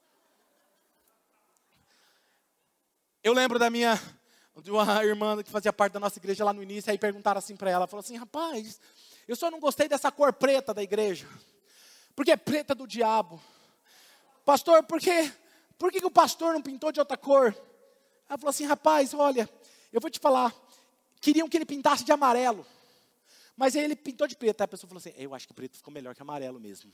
[3.24, 4.00] Eu lembro da minha
[4.62, 7.56] de uma irmã que fazia parte da nossa igreja lá no início, aí perguntaram assim
[7.56, 8.80] para ela, falou assim, rapaz,
[9.28, 11.28] eu só não gostei dessa cor preta da igreja,
[12.14, 13.40] porque é preta do diabo.
[14.44, 15.32] Pastor, por que,
[15.78, 17.54] por que o pastor não pintou de outra cor?
[18.28, 19.48] Ela falou assim, rapaz, olha,
[19.92, 20.54] eu vou te falar,
[21.20, 22.66] queriam que ele pintasse de amarelo,
[23.56, 25.76] mas aí ele pintou de preto, aí a pessoa falou assim, eu acho que preto
[25.76, 26.90] ficou melhor que amarelo mesmo.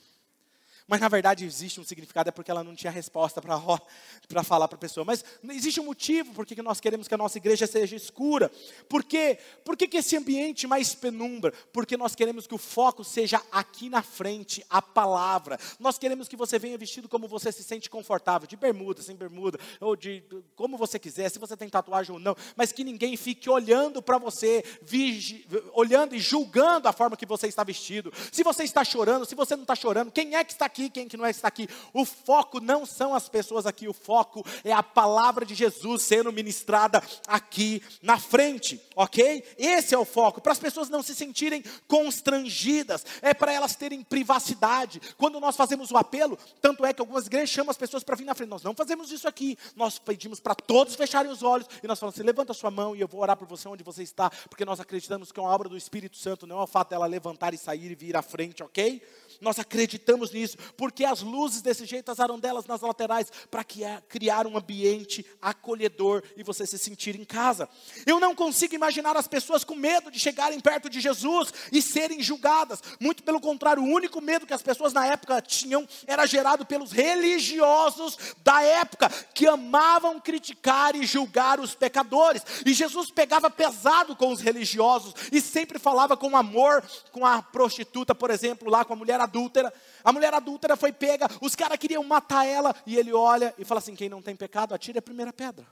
[0.86, 4.76] Mas na verdade existe um significado, é porque ela não tinha resposta para falar para
[4.76, 5.04] a pessoa.
[5.04, 8.50] Mas existe um motivo por que nós queremos que a nossa igreja seja escura.
[8.88, 9.38] Por quê?
[9.64, 11.52] Por que, que esse ambiente mais penumbra?
[11.72, 15.58] Porque nós queremos que o foco seja aqui na frente, a palavra.
[15.78, 19.58] Nós queremos que você venha vestido como você se sente confortável, de bermuda, sem bermuda,
[19.80, 20.22] ou de
[20.54, 24.18] como você quiser, se você tem tatuagem ou não, mas que ninguém fique olhando para
[24.18, 28.12] você, vigi, olhando e julgando a forma que você está vestido.
[28.30, 31.06] Se você está chorando, se você não está chorando, quem é que está aqui, quem
[31.06, 31.68] que não está aqui.
[31.92, 36.32] O foco não são as pessoas aqui, o foco é a palavra de Jesus sendo
[36.32, 39.44] ministrada aqui na frente, ok?
[39.58, 44.02] Esse é o foco, para as pessoas não se sentirem constrangidas, é para elas terem
[44.02, 45.00] privacidade.
[45.18, 48.24] Quando nós fazemos o apelo, tanto é que algumas igrejas chamam as pessoas para vir
[48.24, 51.86] na frente, nós não fazemos isso aqui, nós pedimos para todos fecharem os olhos e
[51.86, 54.02] nós falamos assim: levanta a sua mão e eu vou orar por você onde você
[54.02, 56.90] está, porque nós acreditamos que é uma obra do Espírito Santo, não é o fato
[56.90, 59.02] dela levantar e sair e vir à frente, ok?
[59.42, 64.56] Nós acreditamos nisso, porque as luzes desse jeito, as arondelas nas laterais, para criar um
[64.56, 67.68] ambiente acolhedor e você se sentir em casa.
[68.06, 72.22] Eu não consigo imaginar as pessoas com medo de chegarem perto de Jesus e serem
[72.22, 72.80] julgadas.
[73.00, 76.92] Muito pelo contrário, o único medo que as pessoas na época tinham era gerado pelos
[76.92, 82.44] religiosos da época, que amavam criticar e julgar os pecadores.
[82.64, 88.14] E Jesus pegava pesado com os religiosos e sempre falava com amor com a prostituta,
[88.14, 89.72] por exemplo, lá com a mulher adúltera.
[90.04, 93.78] A mulher adúltera foi pega, os caras queriam matar ela, e ele olha e fala
[93.78, 95.66] assim: quem não tem pecado, atire a primeira pedra.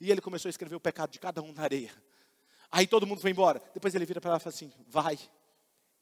[0.00, 1.92] E ele começou a escrever o pecado de cada um na areia.
[2.70, 3.62] Aí todo mundo foi embora.
[3.72, 5.18] Depois ele vira para ela e fala assim: vai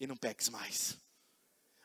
[0.00, 0.96] e não peques mais.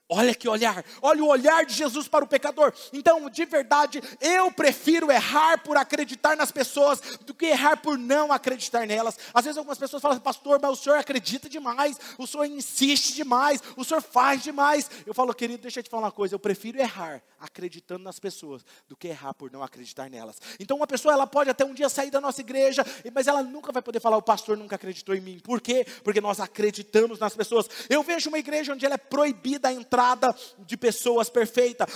[0.09, 2.73] Olha que olhar, olha o olhar de Jesus para o pecador.
[2.93, 8.31] Então, de verdade, eu prefiro errar por acreditar nas pessoas do que errar por não
[8.31, 9.17] acreditar nelas.
[9.33, 13.61] Às vezes algumas pessoas falam, pastor, mas o senhor acredita demais, o senhor insiste demais,
[13.75, 14.89] o senhor faz demais.
[15.05, 18.65] Eu falo, querido, deixa eu te falar uma coisa, eu prefiro errar acreditando nas pessoas
[18.87, 20.41] do que errar por não acreditar nelas.
[20.57, 23.73] Então, uma pessoa ela pode até um dia sair da nossa igreja, mas ela nunca
[23.73, 25.39] vai poder falar, o pastor nunca acreditou em mim.
[25.39, 25.85] Por quê?
[26.01, 27.69] Porque nós acreditamos nas pessoas.
[27.89, 31.87] Eu vejo uma igreja onde ela é proibida a entrar entrada de pessoas perfeita,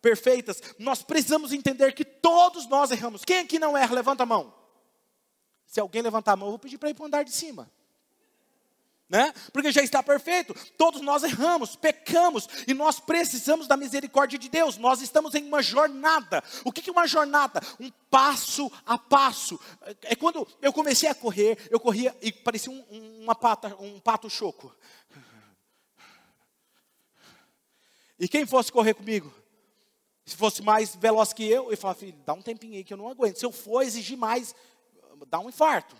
[0.00, 0.62] perfeitas.
[0.78, 3.22] Nós precisamos entender que todos nós erramos.
[3.22, 4.54] Quem aqui não erra, levanta a mão.
[5.66, 7.70] Se alguém levantar a mão, eu vou pedir para ir para o andar de cima.
[9.10, 9.34] Né?
[9.52, 10.54] Porque já está perfeito.
[10.78, 14.78] Todos nós erramos, pecamos e nós precisamos da misericórdia de Deus.
[14.78, 16.42] Nós estamos em uma jornada.
[16.64, 17.60] O que é uma jornada?
[17.78, 19.60] Um passo a passo.
[20.02, 24.30] É quando eu comecei a correr, eu corria e parecia um, uma pata, um pato
[24.30, 24.74] choco.
[28.20, 29.32] E quem fosse correr comigo,
[30.26, 32.98] se fosse mais veloz que eu, eu falava, filho, dá um tempinho aí que eu
[32.98, 33.38] não aguento.
[33.38, 34.54] Se eu for exigir mais,
[35.26, 35.96] dá um infarto.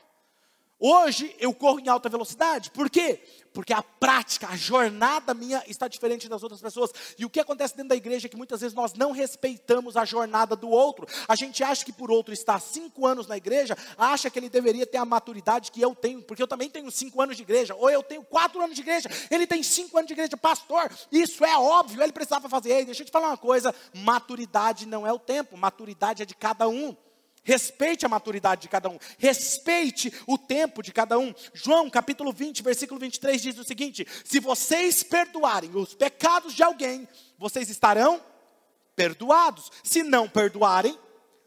[0.83, 2.71] Hoje eu corro em alta velocidade.
[2.71, 3.21] Por quê?
[3.53, 6.91] Porque a prática, a jornada minha está diferente das outras pessoas.
[7.19, 10.07] E o que acontece dentro da igreja é que muitas vezes nós não respeitamos a
[10.07, 11.07] jornada do outro.
[11.29, 14.87] A gente acha que por outro estar cinco anos na igreja, acha que ele deveria
[14.87, 17.91] ter a maturidade que eu tenho, porque eu também tenho cinco anos de igreja, ou
[17.91, 20.91] eu tenho quatro anos de igreja, ele tem cinco anos de igreja, pastor.
[21.13, 22.71] Isso é óbvio, ele precisava fazer.
[22.71, 26.35] Ei, deixa eu te falar uma coisa: maturidade não é o tempo, maturidade é de
[26.35, 26.97] cada um.
[27.43, 31.35] Respeite a maturidade de cada um, respeite o tempo de cada um.
[31.55, 37.09] João capítulo 20, versículo 23 diz o seguinte: Se vocês perdoarem os pecados de alguém,
[37.39, 38.23] vocês estarão
[38.95, 39.71] perdoados.
[39.83, 40.99] Se não perdoarem,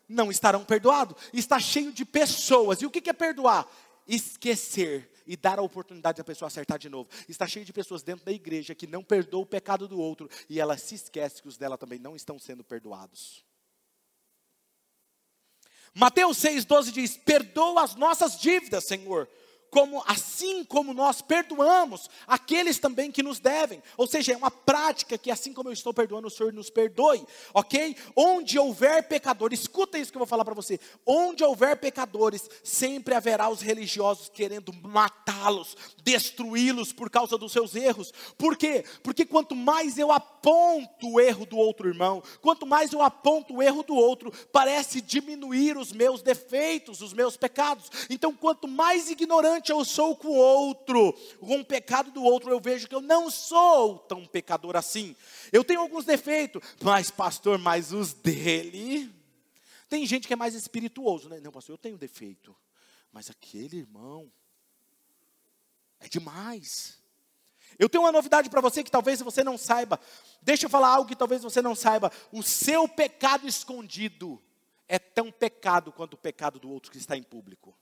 [0.10, 1.16] não estarão perdoados.
[1.32, 2.82] Está cheio de pessoas.
[2.82, 3.68] E o que é perdoar?
[4.08, 7.10] Esquecer e dar a oportunidade da pessoa acertar de novo.
[7.30, 10.60] Está cheio de pessoas dentro da igreja que não perdoam o pecado do outro e
[10.60, 13.46] ela se esquece que os dela também não estão sendo perdoados.
[15.94, 19.28] Mateus 6,12 diz: Perdoa as nossas dívidas, Senhor,
[19.74, 23.82] como assim como nós perdoamos aqueles também que nos devem.
[23.98, 27.26] Ou seja, é uma prática que assim como eu estou perdoando, o Senhor nos perdoe,
[27.56, 27.96] ok?
[28.16, 30.80] Onde houver pecadores, escuta isso que eu vou falar para você.
[31.04, 38.14] Onde houver pecadores, sempre haverá os religiosos querendo matá-los, destruí-los por causa dos seus erros.
[38.38, 38.86] Por quê?
[39.02, 43.64] Porque quanto mais eu aponto o erro do outro irmão, quanto mais eu aponto o
[43.64, 47.90] erro do outro, parece diminuir os meus defeitos, os meus pecados.
[48.08, 52.60] Então, quanto mais ignorante eu sou com o outro, com o pecado do outro, eu
[52.60, 55.16] vejo que eu não sou tão pecador assim.
[55.52, 59.14] Eu tenho alguns defeitos, mas pastor, mas os dele.
[59.90, 61.40] Tem gente que é mais espirituoso, né?
[61.40, 62.56] Não, pastor, eu tenho defeito,
[63.12, 64.32] mas aquele irmão
[66.00, 67.02] é demais.
[67.78, 70.00] Eu tenho uma novidade para você que talvez você não saiba.
[70.42, 72.12] Deixa eu falar algo que talvez você não saiba.
[72.32, 74.42] O seu pecado escondido
[74.88, 77.76] é tão pecado quanto o pecado do outro que está em público.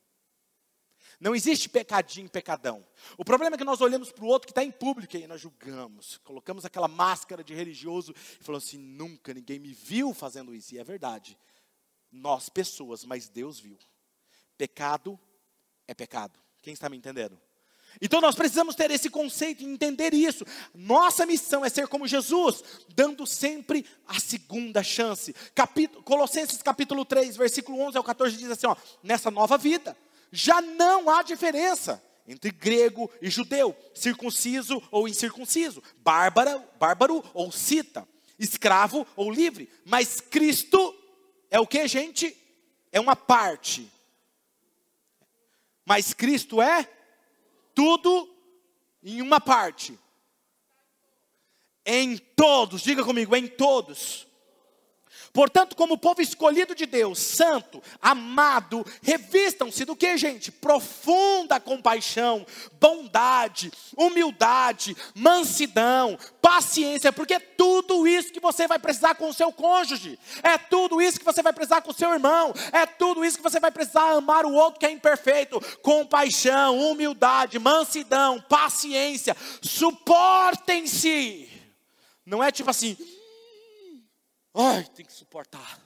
[1.22, 2.84] Não existe pecadinho, pecadão.
[3.16, 5.40] O problema é que nós olhamos para o outro que está em público e nós
[5.40, 6.18] julgamos.
[6.24, 10.74] Colocamos aquela máscara de religioso e falamos assim: nunca ninguém me viu fazendo isso.
[10.74, 11.38] E é verdade.
[12.12, 13.78] Nós, pessoas, mas Deus viu.
[14.58, 15.18] Pecado
[15.88, 16.40] é pecado.
[16.60, 17.40] Quem está me entendendo?
[18.02, 20.44] Então nós precisamos ter esse conceito e entender isso.
[20.74, 22.64] Nossa missão é ser como Jesus,
[22.96, 25.36] dando sempre a segunda chance.
[26.04, 29.96] Colossenses capítulo 3, versículo 11 ao 14 diz assim, ó, nessa nova vida,
[30.32, 38.08] já não há diferença entre grego e judeu, circunciso ou incircunciso, bárbara, bárbaro ou cita,
[38.40, 39.70] escravo ou livre.
[39.86, 40.96] Mas Cristo
[41.50, 42.36] é o que, gente?
[42.92, 43.92] É uma parte.
[45.86, 46.88] Mas Cristo é
[47.76, 48.34] tudo
[49.04, 49.98] em uma parte.
[51.86, 54.28] Em todos, diga comigo, em todos.
[55.34, 60.52] Portanto, como povo escolhido de Deus, santo, amado, revistam-se do que, gente?
[60.52, 62.46] Profunda compaixão,
[62.80, 69.54] bondade, humildade, mansidão, paciência, porque é tudo isso que você vai precisar com o seu
[69.54, 73.38] cônjuge, é tudo isso que você vai precisar com o seu irmão, é tudo isso
[73.38, 81.48] que você vai precisar amar o outro que é imperfeito, compaixão, humildade, mansidão, paciência, suportem-se.
[82.26, 82.98] Não é tipo assim,
[84.54, 85.80] Ai, tem que suportar.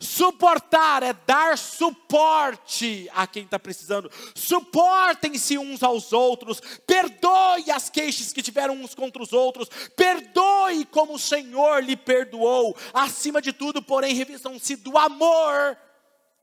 [0.00, 4.10] Suportar é dar suporte a quem está precisando.
[4.34, 6.60] Suportem-se uns aos outros.
[6.86, 9.68] Perdoe as queixas que tiveram uns contra os outros.
[9.96, 12.76] Perdoe como o Senhor lhe perdoou.
[12.94, 15.76] Acima de tudo, porém, revistam-se do amor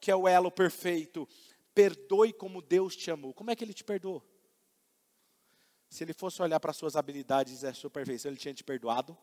[0.05, 1.28] que é o elo perfeito.
[1.74, 3.34] Perdoe como Deus te amou.
[3.34, 4.24] Como é que ele te perdoou?
[5.89, 9.17] Se ele fosse olhar para suas habilidades e a sua perfeição, ele tinha te perdoado?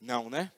[0.00, 0.50] Não, né?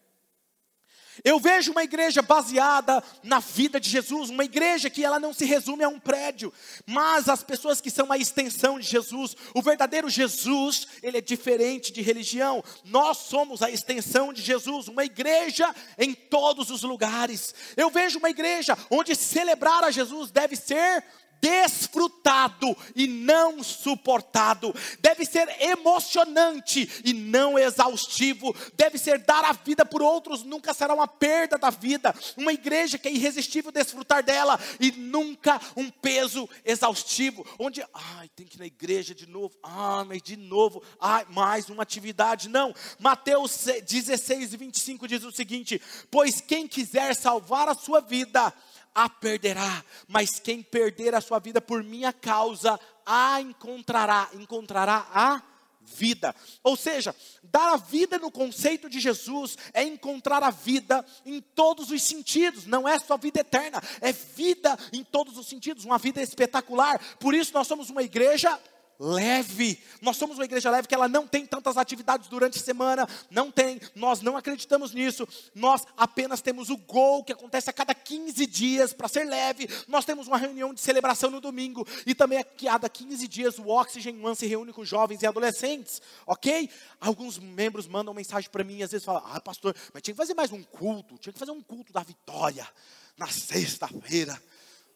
[1.24, 5.44] Eu vejo uma igreja baseada na vida de Jesus, uma igreja que ela não se
[5.44, 6.52] resume a um prédio,
[6.86, 11.92] mas as pessoas que são a extensão de Jesus, o verdadeiro Jesus, ele é diferente
[11.92, 12.64] de religião.
[12.84, 17.54] Nós somos a extensão de Jesus, uma igreja em todos os lugares.
[17.76, 21.04] Eu vejo uma igreja onde celebrar a Jesus deve ser
[21.42, 29.84] desfrutado e não suportado, deve ser emocionante e não exaustivo, deve ser dar a vida
[29.84, 34.58] por outros, nunca será uma perda da vida, uma igreja que é irresistível desfrutar dela
[34.78, 40.04] e nunca um peso exaustivo, onde, ai, tem que ir na igreja de novo, ah,
[40.06, 46.40] mas de novo, ai, mais uma atividade, não, Mateus 16, 25 diz o seguinte: pois
[46.40, 48.52] quem quiser salvar a sua vida,
[48.94, 55.42] a perderá, mas quem perder a sua vida por minha causa, a encontrará, encontrará a
[55.84, 56.34] vida.
[56.62, 61.90] Ou seja, dar a vida no conceito de Jesus é encontrar a vida em todos
[61.90, 66.22] os sentidos, não é só vida eterna, é vida em todos os sentidos, uma vida
[66.22, 66.98] espetacular.
[67.18, 68.58] Por isso nós somos uma igreja
[69.02, 69.82] leve.
[70.00, 73.50] Nós somos uma igreja leve que ela não tem tantas atividades durante a semana, não
[73.50, 73.80] tem.
[73.96, 75.26] Nós não acreditamos nisso.
[75.54, 79.68] Nós apenas temos o gol que acontece a cada 15 dias para ser leve.
[79.88, 83.68] Nós temos uma reunião de celebração no domingo e também a cada 15 dias o
[83.68, 86.70] Oxygen One se reúne com jovens e adolescentes, OK?
[87.00, 90.18] Alguns membros mandam mensagem para mim e às vezes falam: "Ah, pastor, mas tinha que
[90.18, 92.68] fazer mais um culto, tinha que fazer um culto da vitória
[93.16, 94.40] na sexta-feira".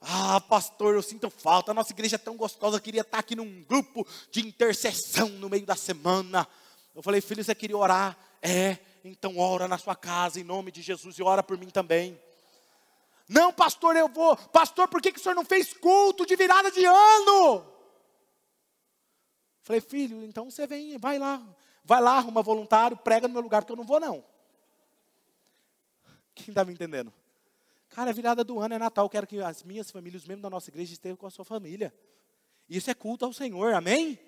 [0.00, 1.70] Ah, pastor, eu sinto falta.
[1.70, 2.76] A nossa igreja é tão gostosa.
[2.76, 6.46] Eu queria estar aqui num grupo de intercessão no meio da semana.
[6.94, 8.16] Eu falei, filho, você queria orar?
[8.40, 12.20] É, então ora na sua casa, em nome de Jesus, e ora por mim também.
[13.28, 14.36] Não, pastor, eu vou.
[14.36, 17.66] Pastor, por que, que o senhor não fez culto de virada de ano?
[19.62, 21.42] Falei, filho, então você vem, vai lá.
[21.84, 24.24] Vai lá, arruma voluntário, prega no meu lugar, porque eu não vou, não.
[26.34, 27.12] Quem está me entendendo?
[27.96, 29.08] Cara, a virada do ano é Natal.
[29.08, 31.94] Quero que as minhas famílias, os membros da nossa igreja, estejam com a sua família.
[32.68, 34.18] Isso é culto ao Senhor, amém?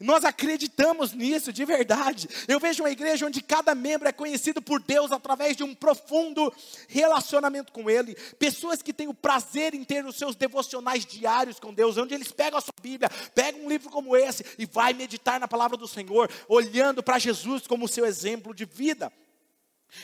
[0.00, 2.28] Nós acreditamos nisso de verdade.
[2.48, 6.52] Eu vejo uma igreja onde cada membro é conhecido por Deus através de um profundo
[6.88, 8.16] relacionamento com Ele.
[8.40, 12.32] Pessoas que têm o prazer em ter os seus devocionais diários com Deus, onde eles
[12.32, 15.86] pegam a sua Bíblia, pegam um livro como esse e vai meditar na palavra do
[15.86, 19.12] Senhor, olhando para Jesus como seu exemplo de vida.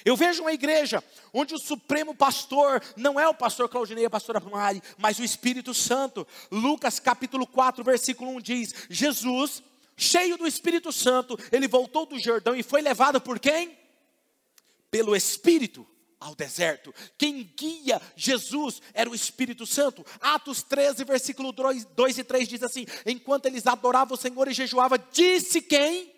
[0.05, 4.41] Eu vejo uma igreja onde o supremo pastor não é o pastor Claudinei, a pastora
[4.41, 6.27] Mari, mas o Espírito Santo.
[6.51, 9.63] Lucas capítulo 4, versículo 1 diz: Jesus,
[9.97, 13.77] cheio do Espírito Santo, ele voltou do Jordão e foi levado por quem?
[14.91, 15.87] Pelo Espírito
[16.19, 16.95] ao deserto.
[17.17, 20.05] Quem guia Jesus era o Espírito Santo.
[20.21, 24.99] Atos 13, versículo 2 e 3 diz assim: Enquanto eles adoravam o Senhor e jejuavam,
[25.13, 26.16] disse quem?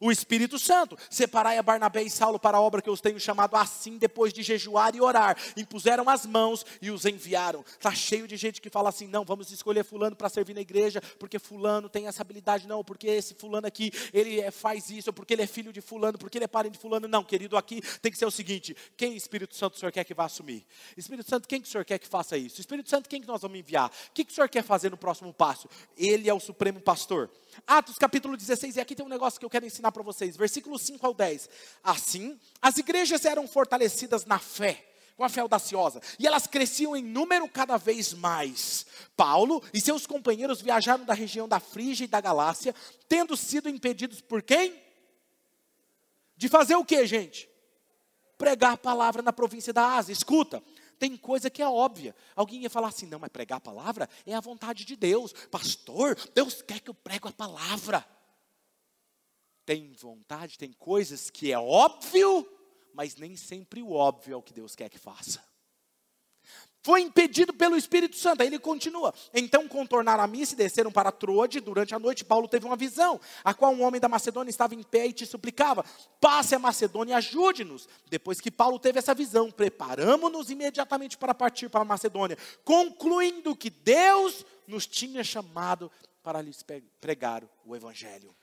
[0.00, 0.96] O Espírito Santo.
[1.10, 4.32] Separai a Barnabé e Saulo para a obra que eu os tenho chamado assim, depois
[4.32, 5.36] de jejuar e orar.
[5.56, 7.64] Impuseram as mãos e os enviaram.
[7.66, 11.00] Está cheio de gente que fala assim: não, vamos escolher Fulano para servir na igreja,
[11.18, 15.34] porque Fulano tem essa habilidade, não, porque esse Fulano aqui, ele é, faz isso, porque
[15.34, 17.08] ele é filho de Fulano, porque ele é parente de Fulano.
[17.08, 20.14] Não, querido, aqui tem que ser o seguinte: quem Espírito Santo o Senhor quer que
[20.14, 20.66] vá assumir?
[20.96, 22.60] Espírito Santo, quem que o Senhor quer que faça isso?
[22.60, 23.90] Espírito Santo, quem que nós vamos enviar?
[24.08, 25.68] O que, que o Senhor quer fazer no próximo passo?
[25.96, 27.30] Ele é o supremo pastor.
[27.66, 30.82] Atos capítulo 16, e aqui tem um negócio que eu quero ensinar para vocês, versículos
[30.82, 31.48] 5 ao 10.
[31.82, 34.84] Assim, as igrejas eram fortalecidas na fé,
[35.16, 38.86] com a fé audaciosa, e elas cresciam em número cada vez mais.
[39.16, 42.74] Paulo e seus companheiros viajaram da região da Frígia e da Galácia,
[43.08, 44.82] tendo sido impedidos por quem?
[46.36, 47.48] De fazer o que, gente?
[48.36, 50.12] Pregar a palavra na província da Ásia.
[50.12, 50.62] Escuta,
[51.04, 52.16] tem coisa que é óbvia.
[52.34, 55.34] Alguém ia falar assim: não, mas pregar a palavra é a vontade de Deus.
[55.50, 58.06] Pastor, Deus quer que eu prego a palavra.
[59.66, 62.48] Tem vontade, tem coisas que é óbvio,
[62.94, 65.42] mas nem sempre o óbvio é o que Deus quer que faça
[66.84, 68.42] foi impedido pelo Espírito Santo.
[68.42, 69.14] Aí ele continua.
[69.32, 71.58] Então contornaram a missa e desceram para Troade.
[71.58, 74.82] Durante a noite, Paulo teve uma visão, a qual um homem da Macedônia estava em
[74.82, 75.82] pé e te suplicava:
[76.20, 77.88] passe a Macedônia e ajude-nos.
[78.10, 83.70] Depois que Paulo teve essa visão, preparamos-nos imediatamente para partir para a Macedônia, concluindo que
[83.70, 85.90] Deus nos tinha chamado
[86.22, 86.62] para lhes
[87.00, 88.36] pregar o Evangelho.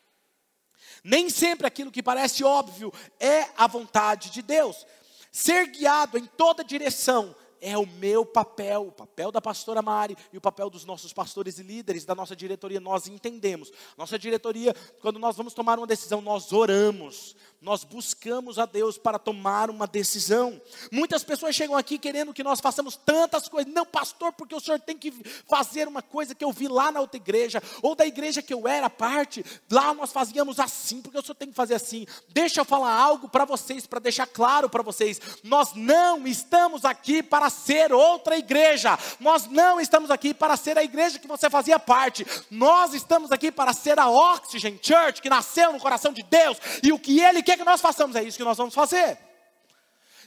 [1.03, 4.87] Nem sempre aquilo que parece óbvio é a vontade de Deus.
[5.31, 10.37] Ser guiado em toda direção é o meu papel, o papel da pastora Mari e
[10.37, 12.79] o papel dos nossos pastores e líderes, da nossa diretoria.
[12.79, 13.71] Nós entendemos.
[13.95, 19.19] Nossa diretoria, quando nós vamos tomar uma decisão, nós oramos, nós buscamos a Deus para
[19.19, 20.59] tomar uma decisão.
[20.91, 23.71] Muitas pessoas chegam aqui querendo que nós façamos tantas coisas.
[23.71, 25.11] Não, pastor, porque o senhor tem que
[25.47, 28.67] fazer uma coisa que eu vi lá na outra igreja, ou da igreja que eu
[28.67, 32.07] era parte, lá nós fazíamos assim, porque o senhor tem que fazer assim.
[32.29, 35.21] Deixa eu falar algo para vocês, para deixar claro para vocês.
[35.43, 38.97] Nós não estamos aqui para ser outra igreja.
[39.19, 42.25] Nós não estamos aqui para ser a igreja que você fazia parte.
[42.49, 46.91] Nós estamos aqui para ser a Oxygen Church, que nasceu no coração de Deus, e
[46.91, 48.15] o que Ele quer que nós façamos?
[48.15, 49.17] É isso que nós vamos fazer.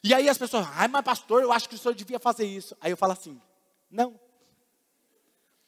[0.03, 2.77] E aí as pessoas, ai, mas pastor, eu acho que o senhor devia fazer isso.
[2.81, 3.41] Aí eu falo assim,
[3.91, 4.24] não.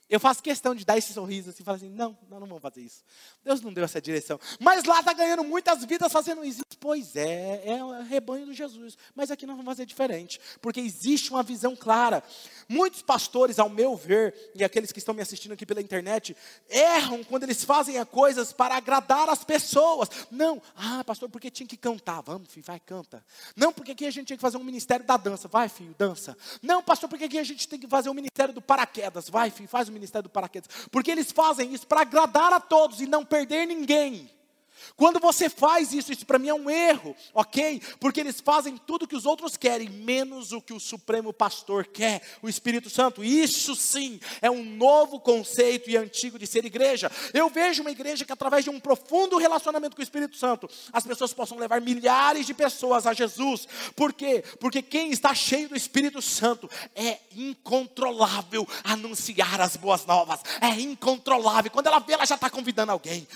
[0.08, 2.80] Eu faço questão de dar esse sorriso assim, falar assim, não, nós não vamos fazer
[2.80, 3.02] isso.
[3.44, 4.38] Deus não deu essa direção.
[4.60, 6.60] Mas lá está ganhando muitas vidas fazendo isso.
[6.78, 8.96] Pois é, é o rebanho de Jesus.
[9.14, 12.22] Mas aqui nós vamos fazer diferente, porque existe uma visão clara.
[12.68, 16.36] Muitos pastores, ao meu ver, e aqueles que estão me assistindo aqui pela internet,
[16.68, 20.08] erram quando eles fazem as coisas para agradar as pessoas.
[20.30, 22.20] Não, ah, pastor, porque tinha que cantar.
[22.20, 23.24] Vamos, filho, vai, canta.
[23.56, 25.48] Não, porque aqui a gente tinha que fazer um ministério da dança.
[25.48, 26.36] Vai, filho, dança.
[26.62, 29.28] Não, pastor, porque aqui a gente tem que fazer um ministério do paraquedas.
[29.28, 30.68] Vai, filho, faz o ministério do paraquedas.
[30.90, 34.30] Porque eles fazem isso para agradar a todos e não perder ninguém.
[34.94, 37.80] Quando você faz isso, isso para mim é um erro, ok?
[37.98, 42.22] Porque eles fazem tudo que os outros querem, menos o que o Supremo Pastor quer,
[42.42, 43.24] o Espírito Santo.
[43.24, 47.10] Isso sim é um novo conceito e antigo de ser igreja.
[47.32, 51.04] Eu vejo uma igreja que, através de um profundo relacionamento com o Espírito Santo, as
[51.04, 53.66] pessoas possam levar milhares de pessoas a Jesus.
[53.94, 54.44] Por quê?
[54.60, 61.70] Porque quem está cheio do Espírito Santo é incontrolável anunciar as boas novas, é incontrolável.
[61.70, 63.26] Quando ela vê, ela já está convidando alguém.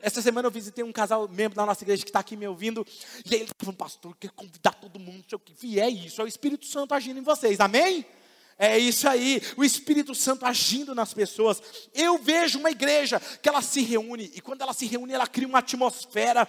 [0.00, 2.86] Essa semana eu visitei um casal membro da nossa igreja que está aqui me ouvindo,
[3.24, 5.54] e ele está falando, pastor, quer convidar todo mundo, sei o que.
[5.66, 8.04] E é isso, é o Espírito Santo agindo em vocês, amém?
[8.58, 11.60] É isso aí, o Espírito Santo agindo nas pessoas.
[11.92, 15.48] Eu vejo uma igreja que ela se reúne, e quando ela se reúne, ela cria
[15.48, 16.48] uma atmosfera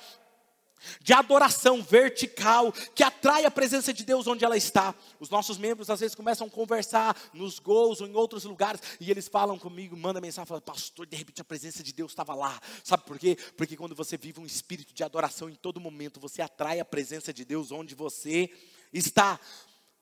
[1.01, 4.93] de adoração vertical, que atrai a presença de Deus onde ela está.
[5.19, 9.09] Os nossos membros às vezes começam a conversar nos gols ou em outros lugares, e
[9.09, 12.59] eles falam comigo, mandam mensagem, falam, pastor, de repente a presença de Deus estava lá.
[12.84, 13.38] Sabe por quê?
[13.57, 17.34] Porque quando você vive um espírito de adoração em todo momento, você atrai a presença
[17.34, 18.49] de Deus onde você
[18.93, 19.39] está.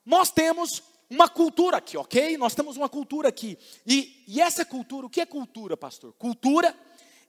[0.04, 2.36] Nós temos uma cultura aqui, ok?
[2.36, 3.58] Nós temos uma cultura aqui.
[3.86, 6.12] E, e essa cultura, o que é cultura, pastor?
[6.14, 6.74] Cultura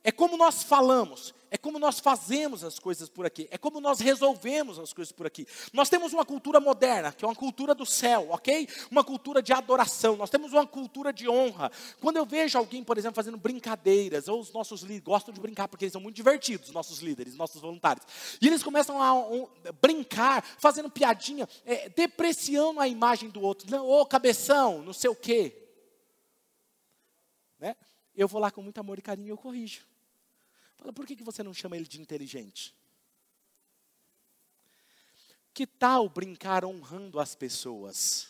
[0.06, 4.00] é como nós falamos, é como nós fazemos as coisas por aqui, é como nós
[4.00, 5.48] resolvemos as coisas por aqui.
[5.74, 8.70] Nós temos uma cultura moderna, que é uma cultura do céu, ok?
[8.92, 11.72] Uma cultura de adoração, nós temos uma cultura de honra.
[12.00, 15.68] Quando eu vejo alguém, por exemplo, fazendo brincadeiras, ou os nossos líderes gostam de brincar,
[15.68, 18.06] porque eles são muito divertidos, nossos líderes, nossos voluntários,
[18.40, 19.48] e eles começam a um,
[19.82, 25.16] brincar, fazendo piadinha, é, depreciando a imagem do outro, ô oh, cabeção, não sei o
[25.16, 25.68] quê.
[27.58, 27.76] Né?
[28.16, 29.95] Eu vou lá com muito amor e carinho e eu corrijo.
[30.78, 32.76] Fala, por que, que você não chama ele de inteligente?
[35.54, 38.28] Que tal brincar honrando as pessoas?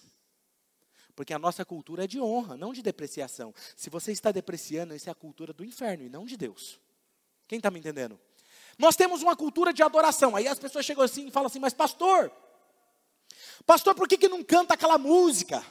[1.15, 3.53] Porque a nossa cultura é de honra, não de depreciação.
[3.75, 6.79] Se você está depreciando, isso é a cultura do inferno e não de Deus.
[7.47, 8.19] Quem está me entendendo?
[8.77, 10.35] Nós temos uma cultura de adoração.
[10.35, 12.31] Aí as pessoas chegam assim e falam assim: Mas, pastor,
[13.65, 15.65] pastor, por que, que não canta aquela música?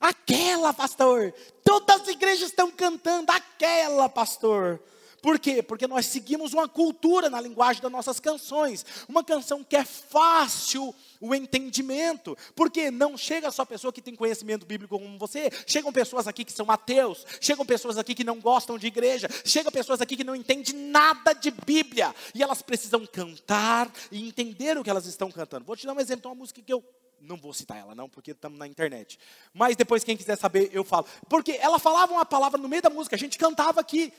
[0.00, 1.32] Aquela, pastor.
[1.64, 4.80] Todas as igrejas estão cantando aquela, pastor.
[5.20, 5.62] Por quê?
[5.62, 8.84] Porque nós seguimos uma cultura na linguagem das nossas canções.
[9.08, 12.36] Uma canção que é fácil o entendimento.
[12.54, 15.50] Porque não chega só pessoa que tem conhecimento bíblico como você.
[15.66, 17.26] Chegam pessoas aqui que são ateus.
[17.40, 19.28] Chegam pessoas aqui que não gostam de igreja.
[19.44, 22.14] Chegam pessoas aqui que não entendem nada de Bíblia.
[22.34, 25.64] E elas precisam cantar e entender o que elas estão cantando.
[25.64, 26.84] Vou te dar um exemplo de uma música que eu
[27.20, 29.18] não vou citar ela não, porque estamos na internet.
[29.52, 31.06] Mas depois quem quiser saber, eu falo.
[31.28, 34.12] Porque ela falava uma palavra no meio da música, a gente cantava aqui.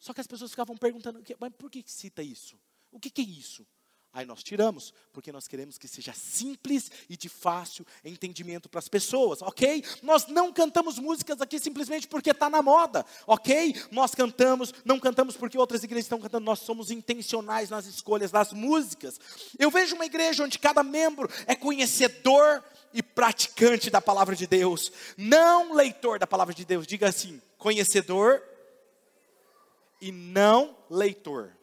[0.00, 2.58] Só que as pessoas ficavam perguntando, mas por que cita isso?
[2.90, 3.66] O que, que é isso?
[4.12, 8.88] Aí nós tiramos, porque nós queremos que seja simples e de fácil entendimento para as
[8.88, 9.84] pessoas, ok?
[10.02, 13.72] Nós não cantamos músicas aqui simplesmente porque está na moda, ok?
[13.92, 18.52] Nós cantamos, não cantamos porque outras igrejas estão cantando, nós somos intencionais nas escolhas das
[18.52, 19.20] músicas.
[19.56, 24.90] Eu vejo uma igreja onde cada membro é conhecedor e praticante da palavra de Deus,
[25.16, 28.42] não leitor da palavra de Deus, diga assim: conhecedor
[30.00, 31.56] e não leitor.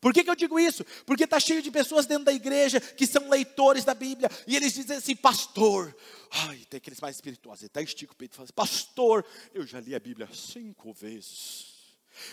[0.00, 0.84] Por que, que eu digo isso?
[1.06, 4.72] Porque está cheio de pessoas dentro da igreja que são leitores da Bíblia e eles
[4.72, 5.96] dizem assim, pastor.
[6.30, 9.80] Ai, tem aqueles mais espirituosos, até estica o peito e fala assim, pastor, eu já
[9.80, 11.72] li a Bíblia cinco vezes.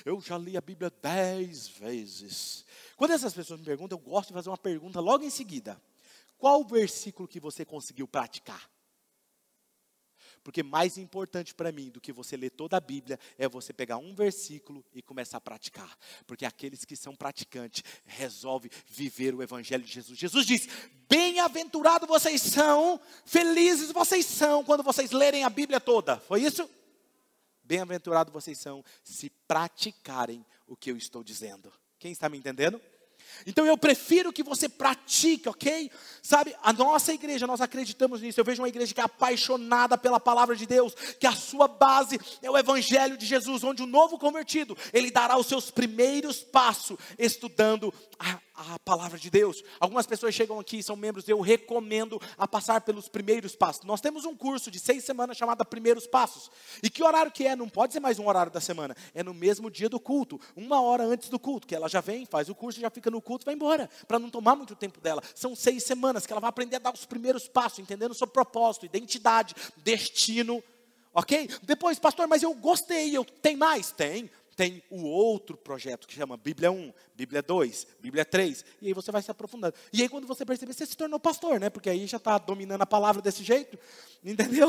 [0.03, 2.65] Eu já li a Bíblia dez vezes.
[2.97, 5.81] Quando essas pessoas me perguntam, eu gosto de fazer uma pergunta logo em seguida.
[6.37, 8.69] Qual versículo que você conseguiu praticar?
[10.43, 13.97] Porque mais importante para mim do que você ler toda a Bíblia é você pegar
[13.97, 15.97] um versículo e começar a praticar.
[16.25, 20.17] Porque aqueles que são praticantes resolvem viver o Evangelho de Jesus.
[20.17, 20.67] Jesus diz:
[21.09, 26.17] Bem-aventurado vocês são, felizes vocês são quando vocês lerem a Bíblia toda.
[26.17, 26.69] Foi isso?
[27.63, 31.71] Bem-aventurado vocês são se praticarem o que eu estou dizendo.
[31.99, 32.81] Quem está me entendendo?
[33.45, 35.91] Então eu prefiro que você pratique, ok?
[36.21, 38.39] Sabe, a nossa igreja, nós acreditamos nisso.
[38.39, 42.19] Eu vejo uma igreja que é apaixonada pela palavra de Deus, que a sua base
[42.41, 46.97] é o evangelho de Jesus, onde o novo convertido, ele dará os seus primeiros passos
[47.17, 49.63] estudando a, a palavra de Deus.
[49.79, 53.83] Algumas pessoas chegam aqui, são membros, eu recomendo a passar pelos primeiros passos.
[53.85, 56.51] Nós temos um curso de seis semanas chamado Primeiros Passos.
[56.83, 57.55] E que horário que é?
[57.55, 58.95] Não pode ser mais um horário da semana.
[59.13, 62.25] É no mesmo dia do culto, uma hora antes do culto, que ela já vem,
[62.25, 65.23] faz o curso, já fica no culto, vai embora, para não tomar muito tempo dela.
[65.33, 68.27] São seis semanas que ela vai aprender a dar os primeiros passos, entendendo o seu
[68.27, 70.61] propósito, identidade, destino.
[71.13, 71.49] Ok?
[71.63, 73.91] Depois, pastor, mas eu gostei, eu tem mais?
[73.91, 74.29] Tem
[74.59, 79.09] tem o outro projeto que chama Bíblia 1, Bíblia 2, Bíblia 3, e aí você
[79.09, 79.73] vai se aprofundando.
[79.93, 81.69] E aí quando você perceber, você se tornou pastor, né?
[81.69, 83.79] Porque aí já está dominando a palavra desse jeito,
[84.21, 84.67] entendeu?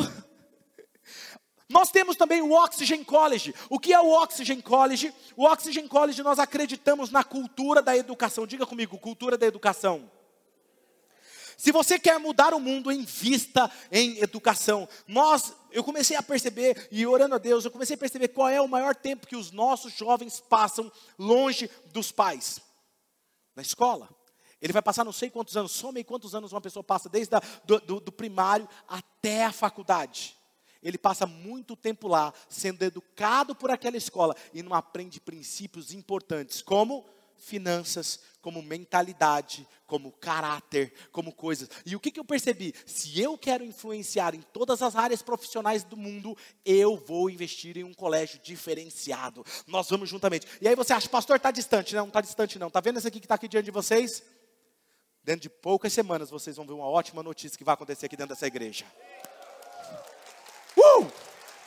[1.68, 3.52] Nós temos também o Oxygen College.
[3.68, 5.12] O que é o Oxygen College?
[5.36, 8.46] O Oxygen College nós acreditamos na cultura da educação.
[8.46, 10.08] Diga comigo, cultura da educação.
[11.56, 14.88] Se você quer mudar o mundo, invista em educação.
[15.06, 18.60] Nós, eu comecei a perceber, e orando a Deus, eu comecei a perceber qual é
[18.60, 22.60] o maior tempo que os nossos jovens passam longe dos pais.
[23.54, 24.08] Na escola.
[24.60, 27.42] Ele vai passar não sei quantos anos, some quantos anos uma pessoa passa, desde a,
[27.64, 30.36] do, do, do primário até a faculdade.
[30.82, 36.62] Ele passa muito tempo lá, sendo educado por aquela escola, e não aprende princípios importantes,
[36.62, 37.06] como
[37.36, 41.68] finanças, como mentalidade, como caráter, como coisas.
[41.84, 42.74] E o que, que eu percebi?
[42.86, 47.84] Se eu quero influenciar em todas as áreas profissionais do mundo, eu vou investir em
[47.84, 49.44] um colégio diferenciado.
[49.66, 50.46] Nós vamos juntamente.
[50.60, 51.94] E aí você acha, pastor, está distante?
[51.94, 52.68] Não, está distante não.
[52.68, 54.22] Está vendo esse aqui que está aqui diante de vocês?
[55.22, 58.34] Dentro de poucas semanas vocês vão ver uma ótima notícia que vai acontecer aqui dentro
[58.34, 58.86] dessa igreja.
[60.76, 61.10] Uh!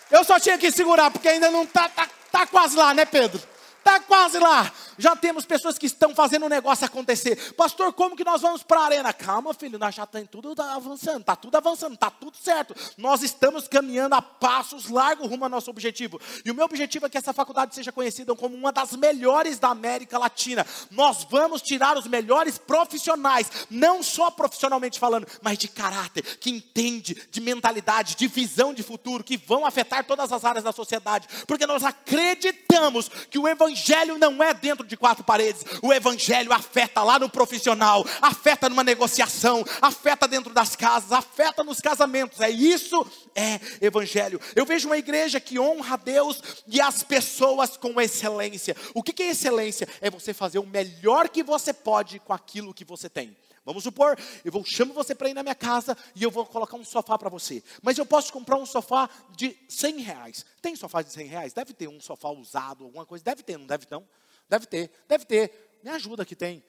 [0.09, 3.41] Eu só tinha que segurar, porque ainda não está tá, tá quase lá, né, Pedro?
[3.79, 4.71] Está quase lá.
[4.97, 7.53] Já temos pessoas que estão fazendo o negócio acontecer.
[7.53, 9.13] Pastor, como que nós vamos para a arena?
[9.13, 12.75] Calma, filho, nós já estamos tudo avançando, está tudo avançando, está tudo certo.
[12.97, 16.19] Nós estamos caminhando a passos largos rumo ao nosso objetivo.
[16.45, 19.69] E o meu objetivo é que essa faculdade seja conhecida como uma das melhores da
[19.69, 20.65] América Latina.
[20.91, 27.27] Nós vamos tirar os melhores profissionais, não só profissionalmente falando, mas de caráter, que entende
[27.29, 31.27] de mentalidade, de visão de futuro, que vão afetar todas as áreas da sociedade.
[31.47, 35.63] Porque nós acreditamos que o evangelho não é dentro de quatro paredes.
[35.81, 41.79] O evangelho afeta lá no profissional, afeta numa negociação, afeta dentro das casas, afeta nos
[41.79, 42.39] casamentos.
[42.39, 43.05] É isso
[43.35, 44.39] é evangelho.
[44.55, 48.75] Eu vejo uma igreja que honra a Deus e as pessoas com excelência.
[48.93, 49.87] O que é excelência?
[50.01, 53.35] É você fazer o melhor que você pode com aquilo que você tem.
[53.65, 56.75] Vamos supor, eu vou chamo você para ir na minha casa e eu vou colocar
[56.75, 57.63] um sofá para você.
[57.81, 60.45] Mas eu posso comprar um sofá de 100 reais.
[60.61, 61.53] Tem sofá de 100 reais?
[61.53, 63.23] Deve ter um sofá usado, alguma coisa.
[63.23, 64.05] Deve ter, não deve não?
[64.49, 65.79] Deve ter, deve ter.
[65.83, 66.63] Me ajuda que tem.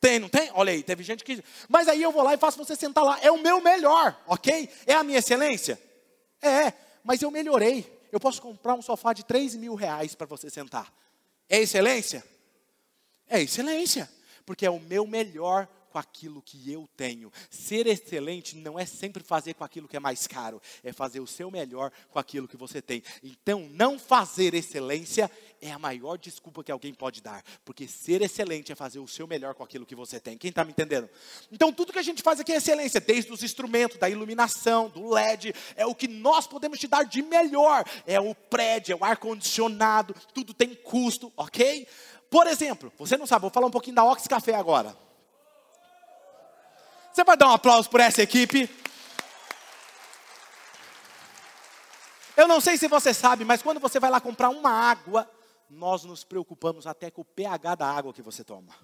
[0.00, 0.50] Tem, não tem?
[0.54, 1.44] Olha aí, teve gente que.
[1.68, 3.18] Mas aí eu vou lá e faço você sentar lá.
[3.20, 4.68] É o meu melhor, ok?
[4.86, 5.80] É a minha excelência?
[6.40, 6.72] É,
[7.04, 8.00] mas eu melhorei.
[8.10, 10.92] Eu posso comprar um sofá de 3 mil reais para você sentar.
[11.48, 12.24] É excelência?
[13.28, 14.10] É excelência
[14.50, 17.30] porque é o meu melhor com aquilo que eu tenho.
[17.50, 21.26] Ser excelente não é sempre fazer com aquilo que é mais caro, é fazer o
[21.26, 23.02] seu melhor com aquilo que você tem.
[23.22, 25.30] Então, não fazer excelência
[25.60, 29.26] é a maior desculpa que alguém pode dar, porque ser excelente é fazer o seu
[29.26, 30.38] melhor com aquilo que você tem.
[30.38, 31.08] Quem está me entendendo?
[31.52, 35.10] Então, tudo que a gente faz aqui é excelência, desde os instrumentos, da iluminação, do
[35.10, 37.84] LED, é o que nós podemos te dar de melhor.
[38.06, 41.86] É o prédio, é o ar-condicionado, tudo tem custo, ok?
[42.30, 44.96] Por exemplo, você não sabe, vou falar um pouquinho da Ox Café agora.
[47.12, 48.68] Você vai dar um aplauso por essa equipe?
[52.36, 55.30] Eu não sei se você sabe, mas quando você vai lá comprar uma água,
[55.68, 58.74] nós nos preocupamos até com o pH da água que você toma.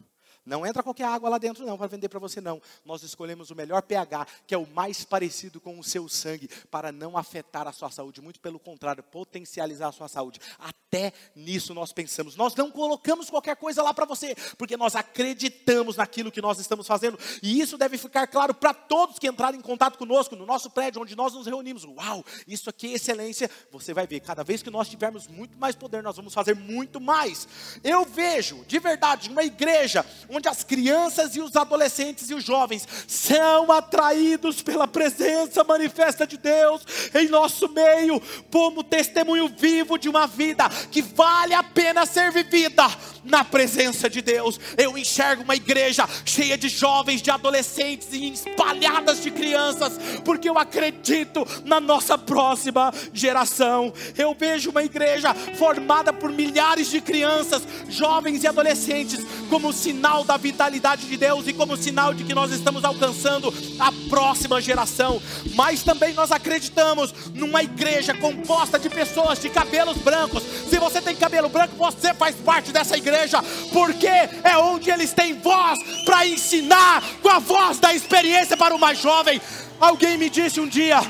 [0.47, 2.63] Não entra qualquer água lá dentro, não, para vender para você, não.
[2.85, 6.93] Nós escolhemos o melhor pH, que é o mais parecido com o seu sangue, para
[6.93, 8.21] não afetar a sua saúde.
[8.21, 10.41] Muito pelo contrário, potencializar a sua saúde.
[10.59, 12.37] Até nisso nós pensamos.
[12.37, 16.87] Nós não colocamos qualquer coisa lá para você, porque nós acreditamos naquilo que nós estamos
[16.87, 17.19] fazendo.
[17.43, 21.03] E isso deve ficar claro para todos que entrarem em contato conosco, no nosso prédio,
[21.03, 21.85] onde nós nos reunimos.
[21.85, 23.51] Uau, isso aqui é excelência.
[23.73, 27.01] Você vai ver, cada vez que nós tivermos muito mais poder, nós vamos fazer muito
[27.01, 27.49] mais.
[27.83, 30.07] Eu vejo, de verdade, uma igreja
[30.37, 36.37] onde as crianças e os adolescentes e os jovens são atraídos pela presença manifesta de
[36.37, 36.83] Deus
[37.15, 38.21] em nosso meio,
[38.51, 42.87] como testemunho vivo de uma vida que vale a pena ser vivida
[43.25, 44.61] na presença de Deus.
[44.77, 50.59] Eu enxergo uma igreja cheia de jovens, de adolescentes e espalhadas de crianças, porque eu
[50.59, 53.93] acredito na nossa próxima geração.
[54.17, 60.37] Eu vejo uma igreja formada por milhares de crianças, jovens e adolescentes, como sinal da
[60.37, 65.23] vitalidade de Deus e como sinal de que nós estamos alcançando a próxima geração.
[65.55, 70.43] Mas também nós acreditamos numa igreja composta de pessoas de cabelos brancos.
[70.69, 75.35] Se você tem cabelo branco, você faz parte dessa igreja, porque é onde eles têm
[75.41, 79.41] voz para ensinar com a voz da experiência para o mais jovem.
[79.81, 81.01] Alguém me disse um dia,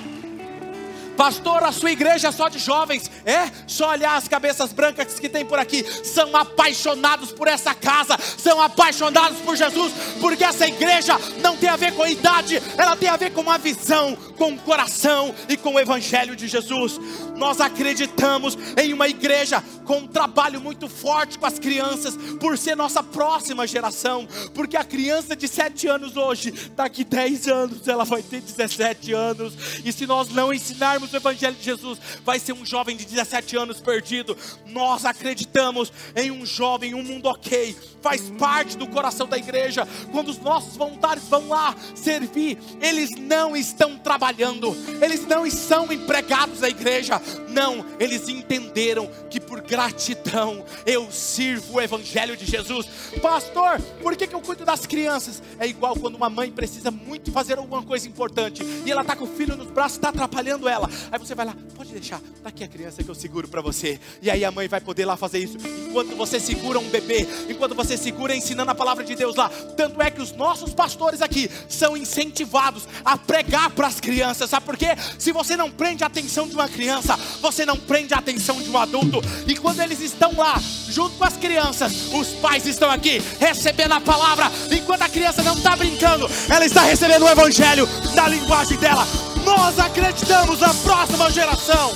[1.17, 3.11] Pastor, a sua igreja é só de jovens.
[3.25, 3.51] É?
[3.67, 5.85] Só olhar as cabeças brancas que tem por aqui.
[6.05, 8.19] São apaixonados por essa casa.
[8.39, 9.93] São apaixonados por Jesus.
[10.21, 12.63] Porque essa igreja não tem a ver com a idade.
[12.77, 16.47] Ela tem a ver com uma visão, com o coração e com o evangelho de
[16.47, 17.01] Jesus.
[17.37, 22.17] Nós acreditamos em uma igreja com um trabalho muito forte com as crianças.
[22.39, 24.29] Por ser nossa próxima geração.
[24.55, 29.55] Porque a criança de 7 anos hoje, daqui 10 anos, ela vai ter 17 anos.
[29.85, 33.57] E se nós não ensinarmos o Evangelho de Jesus, vai ser um jovem de 17
[33.57, 34.37] anos perdido.
[34.67, 39.87] Nós acreditamos em um jovem, um mundo ok, faz parte do coração da igreja.
[40.13, 46.61] Quando os nossos voluntários vão lá servir, eles não estão trabalhando, eles não são empregados
[46.61, 52.87] da igreja, não, eles entenderam que por gratidão eu sirvo o Evangelho de Jesus.
[53.21, 55.43] Pastor, por que, que eu cuido das crianças?
[55.59, 59.25] É igual quando uma mãe precisa muito fazer alguma coisa importante e ela está com
[59.25, 60.89] o filho nos braços, está atrapalhando ela.
[61.11, 63.99] Aí você vai lá, pode deixar, está aqui a criança que eu seguro para você.
[64.23, 65.57] E aí a mãe vai poder lá fazer isso.
[65.89, 69.49] Enquanto você segura um bebê, enquanto você segura ensinando a palavra de Deus lá.
[69.77, 74.51] Tanto é que os nossos pastores aqui são incentivados a pregar para as crianças.
[74.51, 74.89] Sabe por quê?
[75.19, 78.71] Se você não prende a atenção de uma criança, você não prende a atenção de
[78.71, 79.21] um adulto.
[79.47, 84.01] E quando eles estão lá, junto com as crianças, os pais estão aqui recebendo a
[84.01, 84.51] palavra.
[84.71, 89.36] Enquanto a criança não está brincando, ela está recebendo o evangelho na linguagem dela.
[89.47, 91.93] Nós acreditamos na próxima geração.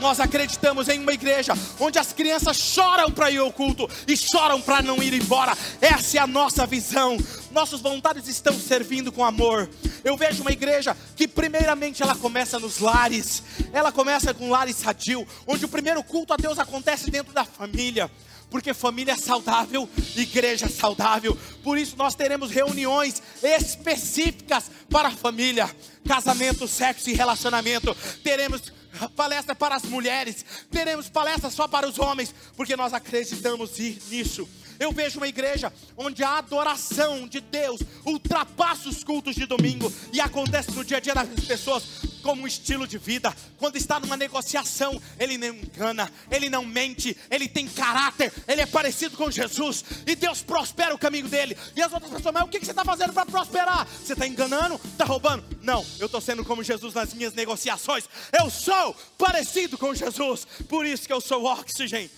[0.00, 4.60] Nós acreditamos em uma igreja onde as crianças choram para ir ao culto e choram
[4.60, 5.56] para não ir embora.
[5.80, 7.16] Essa é a nossa visão.
[7.52, 9.70] Nossos voluntários estão servindo com amor.
[10.02, 13.44] Eu vejo uma igreja que, primeiramente, ela começa nos lares.
[13.72, 18.10] Ela começa com lares sadio, onde o primeiro culto a Deus acontece dentro da família
[18.50, 21.36] porque família é saudável, igreja é saudável.
[21.62, 25.68] Por isso nós teremos reuniões específicas para a família,
[26.06, 27.94] casamento, sexo e relacionamento.
[28.22, 28.72] Teremos
[29.14, 33.78] palestra para as mulheres, teremos palestra só para os homens, porque nós acreditamos
[34.08, 34.48] nisso.
[34.78, 40.20] Eu vejo uma igreja onde a adoração de Deus ultrapassa os cultos de domingo e
[40.20, 41.82] acontece no dia a dia das pessoas
[42.22, 43.34] como um estilo de vida.
[43.58, 48.66] Quando está numa negociação, ele não engana, ele não mente, ele tem caráter, ele é
[48.66, 51.56] parecido com Jesus e Deus prospera o caminho dele.
[51.76, 53.86] E as outras pessoas, mas o que você está fazendo para prosperar?
[53.86, 54.80] Você está enganando?
[54.84, 55.44] Está roubando?
[55.62, 58.08] Não, eu estou sendo como Jesus nas minhas negociações.
[58.32, 62.10] Eu sou parecido com Jesus, por isso que eu sou oxigênio.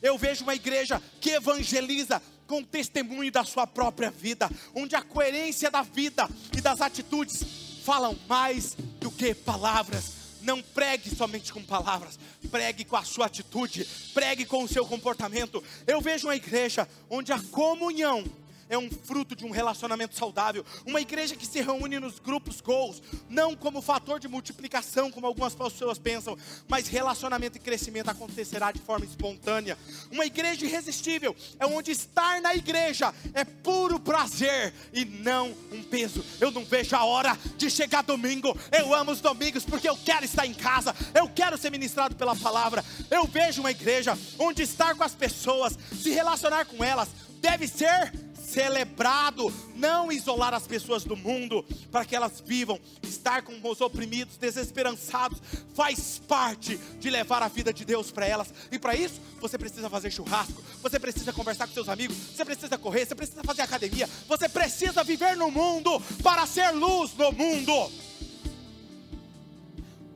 [0.00, 5.70] Eu vejo uma igreja que evangeliza com testemunho da sua própria vida, onde a coerência
[5.70, 7.44] da vida e das atitudes
[7.84, 8.76] falam mais
[9.08, 10.18] do que palavras.
[10.42, 12.18] Não pregue somente com palavras,
[12.50, 13.84] pregue com a sua atitude,
[14.14, 15.64] pregue com o seu comportamento.
[15.84, 18.24] Eu vejo uma igreja onde a comunhão
[18.68, 20.64] é um fruto de um relacionamento saudável.
[20.86, 25.54] Uma igreja que se reúne nos grupos goals, não como fator de multiplicação, como algumas
[25.54, 26.36] pessoas pensam,
[26.68, 29.78] mas relacionamento e crescimento acontecerá de forma espontânea.
[30.10, 36.24] Uma igreja irresistível é onde estar na igreja é puro prazer e não um peso.
[36.40, 38.56] Eu não vejo a hora de chegar domingo.
[38.72, 42.36] Eu amo os domingos porque eu quero estar em casa, eu quero ser ministrado pela
[42.36, 42.84] palavra.
[43.10, 47.08] Eu vejo uma igreja onde estar com as pessoas, se relacionar com elas,
[47.40, 48.12] deve ser
[48.48, 54.36] celebrado, não isolar as pessoas do mundo para que elas vivam, estar com os oprimidos,
[54.36, 55.40] desesperançados,
[55.74, 58.52] faz parte de levar a vida de Deus para elas.
[58.72, 62.78] E para isso, você precisa fazer churrasco, você precisa conversar com seus amigos, você precisa
[62.78, 68.07] correr, você precisa fazer academia, você precisa viver no mundo para ser luz no mundo.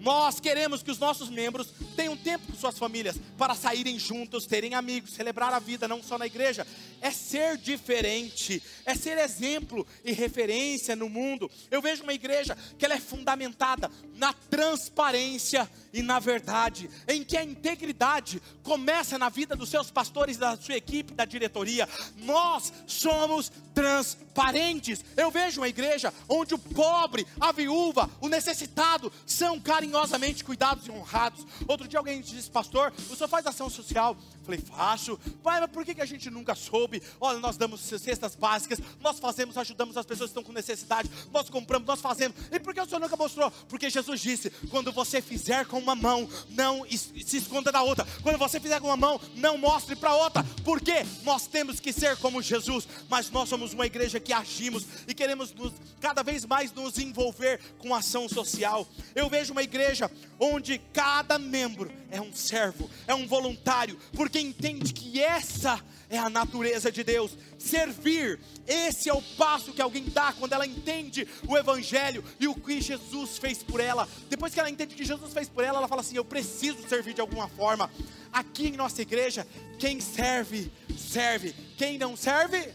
[0.03, 4.75] Nós queremos que os nossos membros tenham tempo com suas famílias para saírem juntos, terem
[4.75, 6.67] amigos, celebrar a vida, não só na igreja.
[7.01, 11.49] É ser diferente, é ser exemplo e referência no mundo.
[11.71, 17.37] Eu vejo uma igreja que ela é fundamentada na transparência e na verdade, em que
[17.37, 21.89] a integridade começa na vida dos seus pastores, da sua equipe, da diretoria.
[22.17, 25.05] Nós somos transparentes.
[25.17, 29.61] Eu vejo uma igreja onde o pobre, a viúva, o necessitado são
[29.93, 31.47] carinhosamente cuidados e honrados.
[31.69, 34.17] Outro dia alguém disse, pastor, o senhor faz ação social?
[34.45, 35.19] Falei, faço.
[35.43, 37.03] Pai, mas por que, que a gente nunca soube?
[37.21, 41.49] Olha, nós damos cestas básicas, nós fazemos, ajudamos as pessoas que estão com necessidade, nós
[41.49, 42.37] compramos, nós fazemos.
[42.51, 43.51] E por que o Senhor nunca mostrou?
[43.69, 48.07] Porque Jesus disse: quando você fizer com uma mão, não se esconda da outra.
[48.23, 50.45] Quando você fizer com uma mão, não mostre para outra.
[50.65, 51.05] Por quê?
[51.23, 55.53] Nós temos que ser como Jesus, mas nós somos uma igreja que agimos e queremos
[55.53, 58.87] nos, cada vez mais nos envolver com ação social.
[59.15, 64.93] Eu vejo uma igreja onde cada membro é um servo, é um voluntário, porque entende
[64.93, 67.37] que essa é a natureza de Deus.
[67.59, 72.55] Servir, esse é o passo que alguém dá quando ela entende o Evangelho e o
[72.55, 74.09] que Jesus fez por ela.
[74.29, 76.87] Depois que ela entende o que Jesus fez por ela, ela fala assim: Eu preciso
[76.89, 77.91] servir de alguma forma.
[78.33, 79.47] Aqui em nossa igreja,
[79.79, 81.55] quem serve, serve.
[81.77, 82.73] Quem não serve,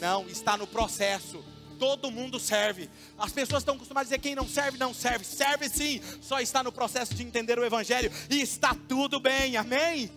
[0.00, 1.44] não, está no processo
[1.80, 2.90] todo mundo serve.
[3.18, 5.24] As pessoas estão acostumadas a dizer quem não serve, não serve.
[5.24, 10.10] Serve sim, só está no processo de entender o Evangelho e está tudo bem, amém?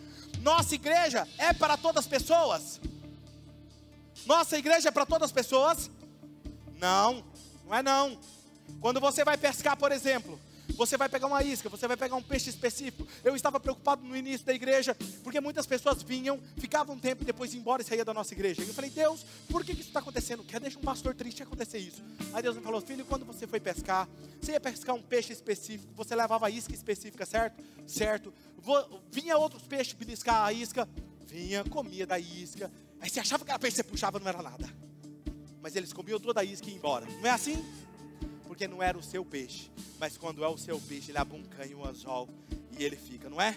[0.44, 2.82] Nossa igreja é para todas as pessoas?
[4.26, 5.90] Nossa igreja é para todas as pessoas?
[6.78, 7.24] Não,
[7.66, 8.20] não é não.
[8.82, 10.38] Quando você vai pescar, por exemplo,
[10.76, 13.08] você vai pegar uma isca, você vai pegar um peixe específico.
[13.24, 17.26] Eu estava preocupado no início da igreja, porque muitas pessoas vinham, ficavam um tempo e
[17.26, 18.64] depois iam embora e saíam da nossa igreja.
[18.64, 20.44] E eu falei, Deus, por que isso está acontecendo?
[20.44, 22.04] Quer deixar um pastor triste acontecer isso?
[22.34, 24.08] Aí Deus me falou, filho, quando você foi pescar,
[24.42, 27.64] você ia pescar um peixe específico, você levava a isca específica, certo?
[27.86, 28.34] Certo.
[29.12, 30.88] Vinha outros peixes beliscar a isca,
[31.28, 32.72] vinha, comia da isca.
[33.00, 34.70] Aí você achava que era peixe que você puxava, não era nada.
[35.62, 37.06] Mas eles comiam toda a isca e iam embora.
[37.06, 37.64] Não é assim?
[38.54, 39.72] Porque não era o seu peixe.
[40.00, 42.30] Mas quando é o seu peixe, ele abuncanha o anzol
[42.78, 43.54] e ele fica, não é?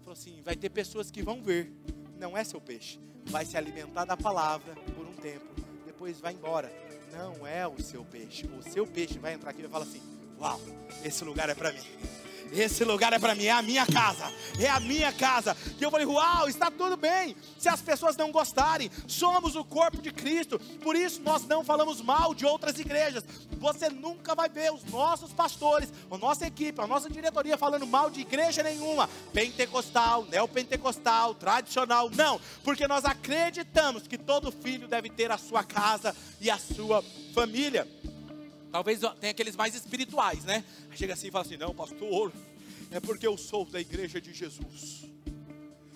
[0.00, 1.72] Falou assim: vai ter pessoas que vão ver,
[2.18, 5.46] não é seu peixe, vai se alimentar da palavra por um tempo,
[5.86, 6.70] depois vai embora.
[7.10, 8.46] Não é o seu peixe.
[8.48, 10.02] O seu peixe vai entrar aqui e vai falar assim:
[10.38, 10.60] Uau,
[11.02, 12.27] esse lugar é para mim.
[12.52, 15.56] Esse lugar é para mim, é a minha casa, é a minha casa.
[15.78, 17.36] E eu falei, uau, está tudo bem.
[17.58, 20.58] Se as pessoas não gostarem, somos o corpo de Cristo.
[20.82, 23.24] Por isso nós não falamos mal de outras igrejas.
[23.58, 28.10] Você nunca vai ver os nossos pastores, a nossa equipe, a nossa diretoria falando mal
[28.10, 35.30] de igreja nenhuma, pentecostal, neopentecostal, tradicional, não, porque nós acreditamos que todo filho deve ter
[35.30, 37.02] a sua casa e a sua
[37.34, 37.86] família.
[38.70, 40.64] Talvez tenha aqueles mais espirituais, né?
[40.92, 42.32] Chega assim e fala assim: não, pastor,
[42.90, 45.04] é porque eu sou da igreja de Jesus.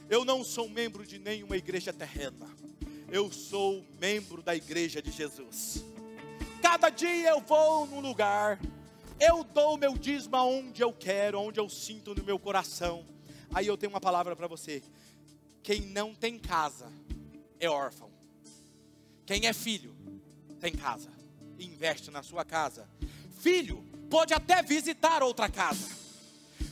[0.08, 2.48] Eu não sou membro de nenhuma igreja terrena.
[3.10, 5.84] Eu sou membro da igreja de Jesus.
[6.62, 8.58] Cada dia eu vou num lugar,
[9.20, 13.04] eu dou meu dízimo aonde eu quero, onde eu sinto no meu coração.
[13.52, 14.82] Aí eu tenho uma palavra para você:
[15.62, 16.90] quem não tem casa
[17.60, 18.10] é órfão.
[19.26, 19.94] Quem é filho
[20.58, 21.21] tem casa
[21.64, 22.88] investe na sua casa.
[23.40, 25.88] Filho pode até visitar outra casa,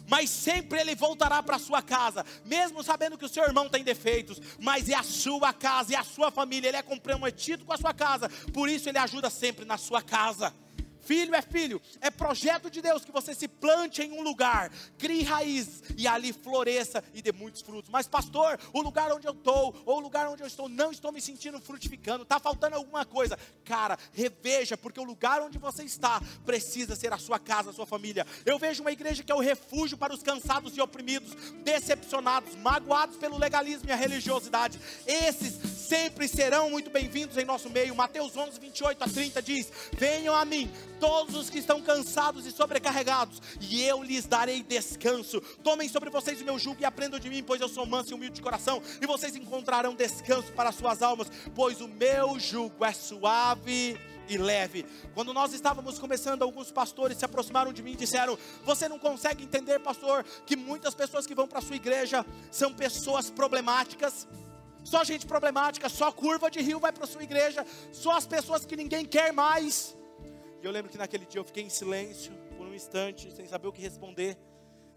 [0.07, 4.41] mas sempre ele voltará para sua casa, mesmo sabendo que o seu irmão tem defeitos,
[4.59, 7.95] mas é a sua casa, é a sua família, ele é comprometido com a sua
[7.95, 10.53] casa, por isso ele ajuda sempre na sua casa.
[11.01, 15.23] Filho é filho, é projeto de Deus que você se plante em um lugar, crie
[15.23, 17.91] raiz e ali floresça e dê muitos frutos.
[17.91, 21.11] Mas, pastor, o lugar onde eu estou, ou o lugar onde eu estou, não estou
[21.13, 23.39] me sentindo frutificando, está faltando alguma coisa.
[23.65, 27.87] Cara, reveja, porque o lugar onde você está precisa ser a sua casa, a sua
[27.87, 28.27] família.
[28.45, 31.35] Eu vejo uma igreja que é o refúgio para os cansados e oprimidos,
[31.65, 34.79] decepcionados, magoados pelo legalismo e a religiosidade.
[35.07, 35.55] Esses
[35.91, 37.95] sempre serão muito bem-vindos em nosso meio.
[37.95, 40.71] Mateus 11, 28 a 30 diz: Venham a mim
[41.01, 45.41] todos os que estão cansados e sobrecarregados, e eu lhes darei descanso.
[45.65, 48.15] Tomem sobre vocês o meu jugo e aprendam de mim, pois eu sou manso e
[48.15, 52.93] humilde de coração, e vocês encontrarão descanso para suas almas, pois o meu jugo é
[52.93, 53.99] suave
[54.29, 54.87] e leve.
[55.15, 59.45] Quando nós estávamos começando, alguns pastores se aproximaram de mim e disseram: Você não consegue
[59.45, 64.29] entender, pastor, que muitas pessoas que vão para a sua igreja são pessoas problemáticas?
[64.85, 68.65] Só gente problemática, só curva de rio vai para a sua igreja, só as pessoas
[68.65, 69.97] que ninguém quer mais.
[70.63, 73.69] E eu lembro que naquele dia eu fiquei em silêncio por um instante, sem saber
[73.69, 74.37] o que responder.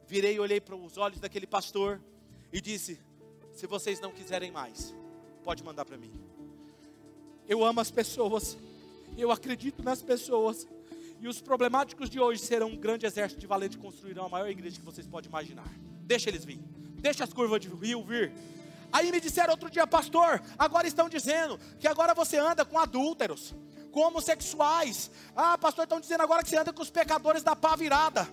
[0.07, 2.01] Virei e olhei para os olhos daquele pastor
[2.51, 2.99] e disse:
[3.53, 4.93] Se vocês não quiserem mais,
[5.43, 6.11] pode mandar para mim.
[7.47, 8.57] Eu amo as pessoas,
[9.17, 10.67] eu acredito nas pessoas,
[11.23, 14.77] E os problemáticos de hoje serão um grande exército de valentes construirão a maior igreja
[14.77, 15.71] que vocês podem imaginar.
[16.01, 16.59] Deixa eles vir.
[16.99, 18.33] Deixa as curvas de rio vir.
[18.91, 23.55] Aí me disseram outro dia, pastor, agora estão dizendo que agora você anda com adúlteros,
[23.93, 25.09] com homossexuais.
[25.33, 28.27] Ah, pastor, estão dizendo agora que você anda com os pecadores da pá virada.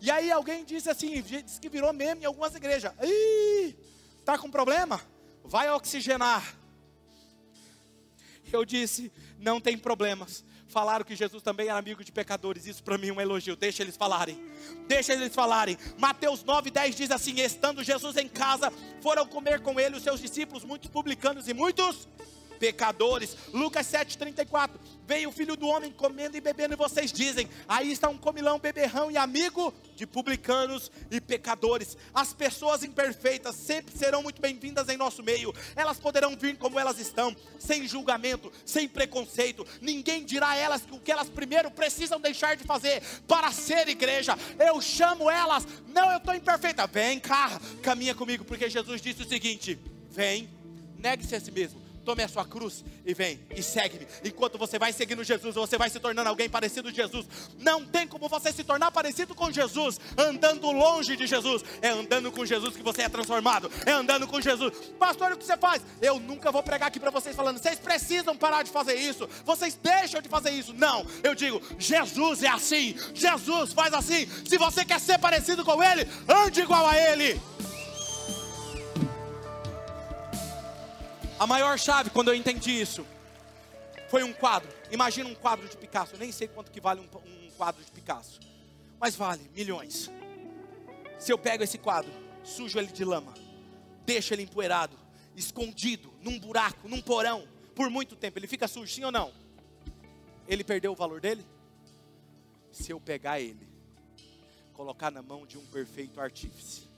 [0.00, 2.92] E aí alguém disse assim, disse que virou meme em algumas igrejas.
[3.00, 3.76] Ih,
[4.24, 5.00] tá com problema?
[5.44, 6.56] Vai oxigenar.
[8.52, 12.66] Eu disse, não tem problemas falaram que Jesus também era amigo de pecadores.
[12.66, 13.54] Isso para mim é um elogio.
[13.54, 14.42] Deixa eles falarem.
[14.88, 15.76] Deixa eles falarem.
[15.98, 20.20] Mateus 9, 10 diz assim: Estando Jesus em casa, foram comer com ele os seus
[20.20, 22.08] discípulos, muitos publicanos e muitos
[22.58, 23.36] pecadores.
[23.52, 24.70] Lucas 7,34.
[25.12, 28.58] Veio o filho do homem comendo e bebendo, e vocês dizem: aí está um comilão,
[28.58, 31.98] beberrão e amigo de publicanos e pecadores.
[32.14, 35.54] As pessoas imperfeitas sempre serão muito bem-vindas em nosso meio.
[35.76, 39.66] Elas poderão vir como elas estão, sem julgamento, sem preconceito.
[39.82, 44.34] Ninguém dirá a elas o que elas primeiro precisam deixar de fazer para ser igreja.
[44.58, 46.86] Eu chamo elas, não, eu estou imperfeita.
[46.86, 49.78] Vem cá, caminha comigo, porque Jesus disse o seguinte:
[50.10, 50.48] vem,
[50.96, 54.06] negue-se a si mesmo tome a sua cruz e vem e segue-me.
[54.24, 57.26] Enquanto você vai seguindo Jesus, você vai se tornando alguém parecido com Jesus.
[57.58, 61.64] Não tem como você se tornar parecido com Jesus andando longe de Jesus.
[61.80, 63.70] É andando com Jesus que você é transformado.
[63.86, 64.72] É andando com Jesus.
[64.98, 65.82] Pastor, o que você faz?
[66.00, 69.28] Eu nunca vou pregar aqui para vocês falando, vocês precisam parar de fazer isso.
[69.44, 70.72] Vocês deixam de fazer isso.
[70.72, 72.96] Não, eu digo, Jesus é assim.
[73.14, 74.26] Jesus faz assim.
[74.46, 77.40] Se você quer ser parecido com ele, ande igual a ele.
[81.38, 83.06] A maior chave, quando eu entendi isso,
[84.08, 84.68] foi um quadro.
[84.90, 86.14] Imagina um quadro de Picasso.
[86.14, 88.38] Eu nem sei quanto que vale um, um quadro de Picasso.
[89.00, 90.10] Mas vale milhões.
[91.18, 92.12] Se eu pego esse quadro,
[92.44, 93.32] sujo ele de lama,
[94.04, 94.96] deixo ele empoeirado,
[95.36, 99.32] escondido, num buraco, num porão, por muito tempo, ele fica sujo, sim ou não?
[100.46, 101.46] Ele perdeu o valor dele?
[102.70, 103.68] Se eu pegar ele,
[104.72, 106.88] colocar na mão de um perfeito artífice,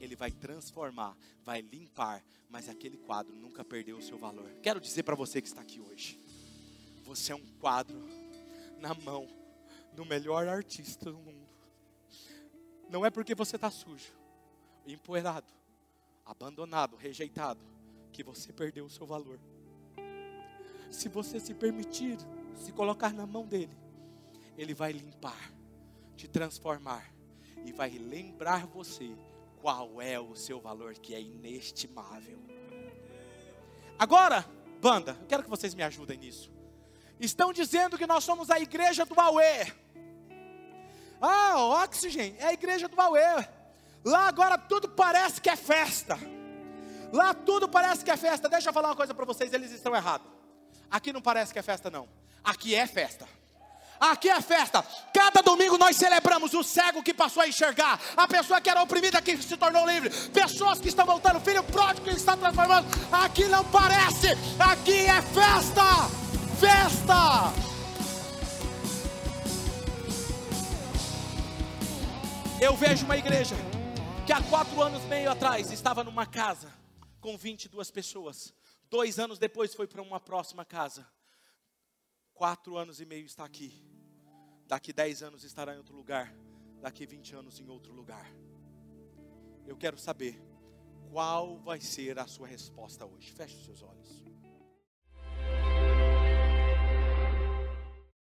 [0.00, 4.50] ele vai transformar, vai limpar, mas aquele quadro nunca perdeu o seu valor.
[4.62, 6.18] Quero dizer para você que está aqui hoje:
[7.04, 7.98] você é um quadro
[8.78, 9.28] na mão
[9.94, 11.46] do melhor artista do mundo.
[12.88, 14.12] Não é porque você está sujo,
[14.86, 15.52] empoeirado,
[16.24, 17.60] abandonado, rejeitado,
[18.12, 19.40] que você perdeu o seu valor.
[20.90, 22.18] Se você se permitir
[22.54, 23.76] se colocar na mão dele,
[24.56, 25.52] ele vai limpar,
[26.16, 27.12] te transformar
[27.64, 29.16] e vai lembrar você
[29.66, 32.38] qual é o seu valor que é inestimável.
[33.98, 34.46] Agora,
[34.80, 36.52] banda, eu quero que vocês me ajudem nisso.
[37.18, 39.42] Estão dizendo que nós somos a igreja do Aue.
[41.20, 43.18] Ah, Oxygen é a igreja do Aue.
[44.04, 46.16] Lá agora tudo parece que é festa.
[47.12, 48.48] Lá tudo parece que é festa.
[48.48, 50.30] Deixa eu falar uma coisa para vocês, eles estão errados.
[50.88, 52.08] Aqui não parece que é festa, não.
[52.44, 53.26] Aqui é festa.
[54.00, 54.84] Aqui é festa.
[55.12, 59.22] Cada domingo nós celebramos o cego que passou a enxergar, a pessoa que era oprimida
[59.22, 62.86] que se tornou livre, pessoas que estão voltando, filho pródigo que está transformando.
[63.10, 64.28] Aqui não parece,
[64.58, 66.26] aqui é festa.
[66.60, 67.52] Festa.
[72.60, 73.54] Eu vejo uma igreja
[74.24, 76.72] que há quatro anos meio atrás estava numa casa
[77.20, 78.54] com 22 pessoas.
[78.90, 81.06] Dois anos depois foi para uma próxima casa
[82.36, 83.72] quatro anos e meio está aqui.
[84.66, 86.32] Daqui dez anos estará em outro lugar.
[86.80, 88.30] Daqui vinte anos em outro lugar.
[89.66, 90.40] Eu quero saber
[91.10, 93.32] qual vai ser a sua resposta hoje.
[93.32, 94.25] Feche os seus olhos.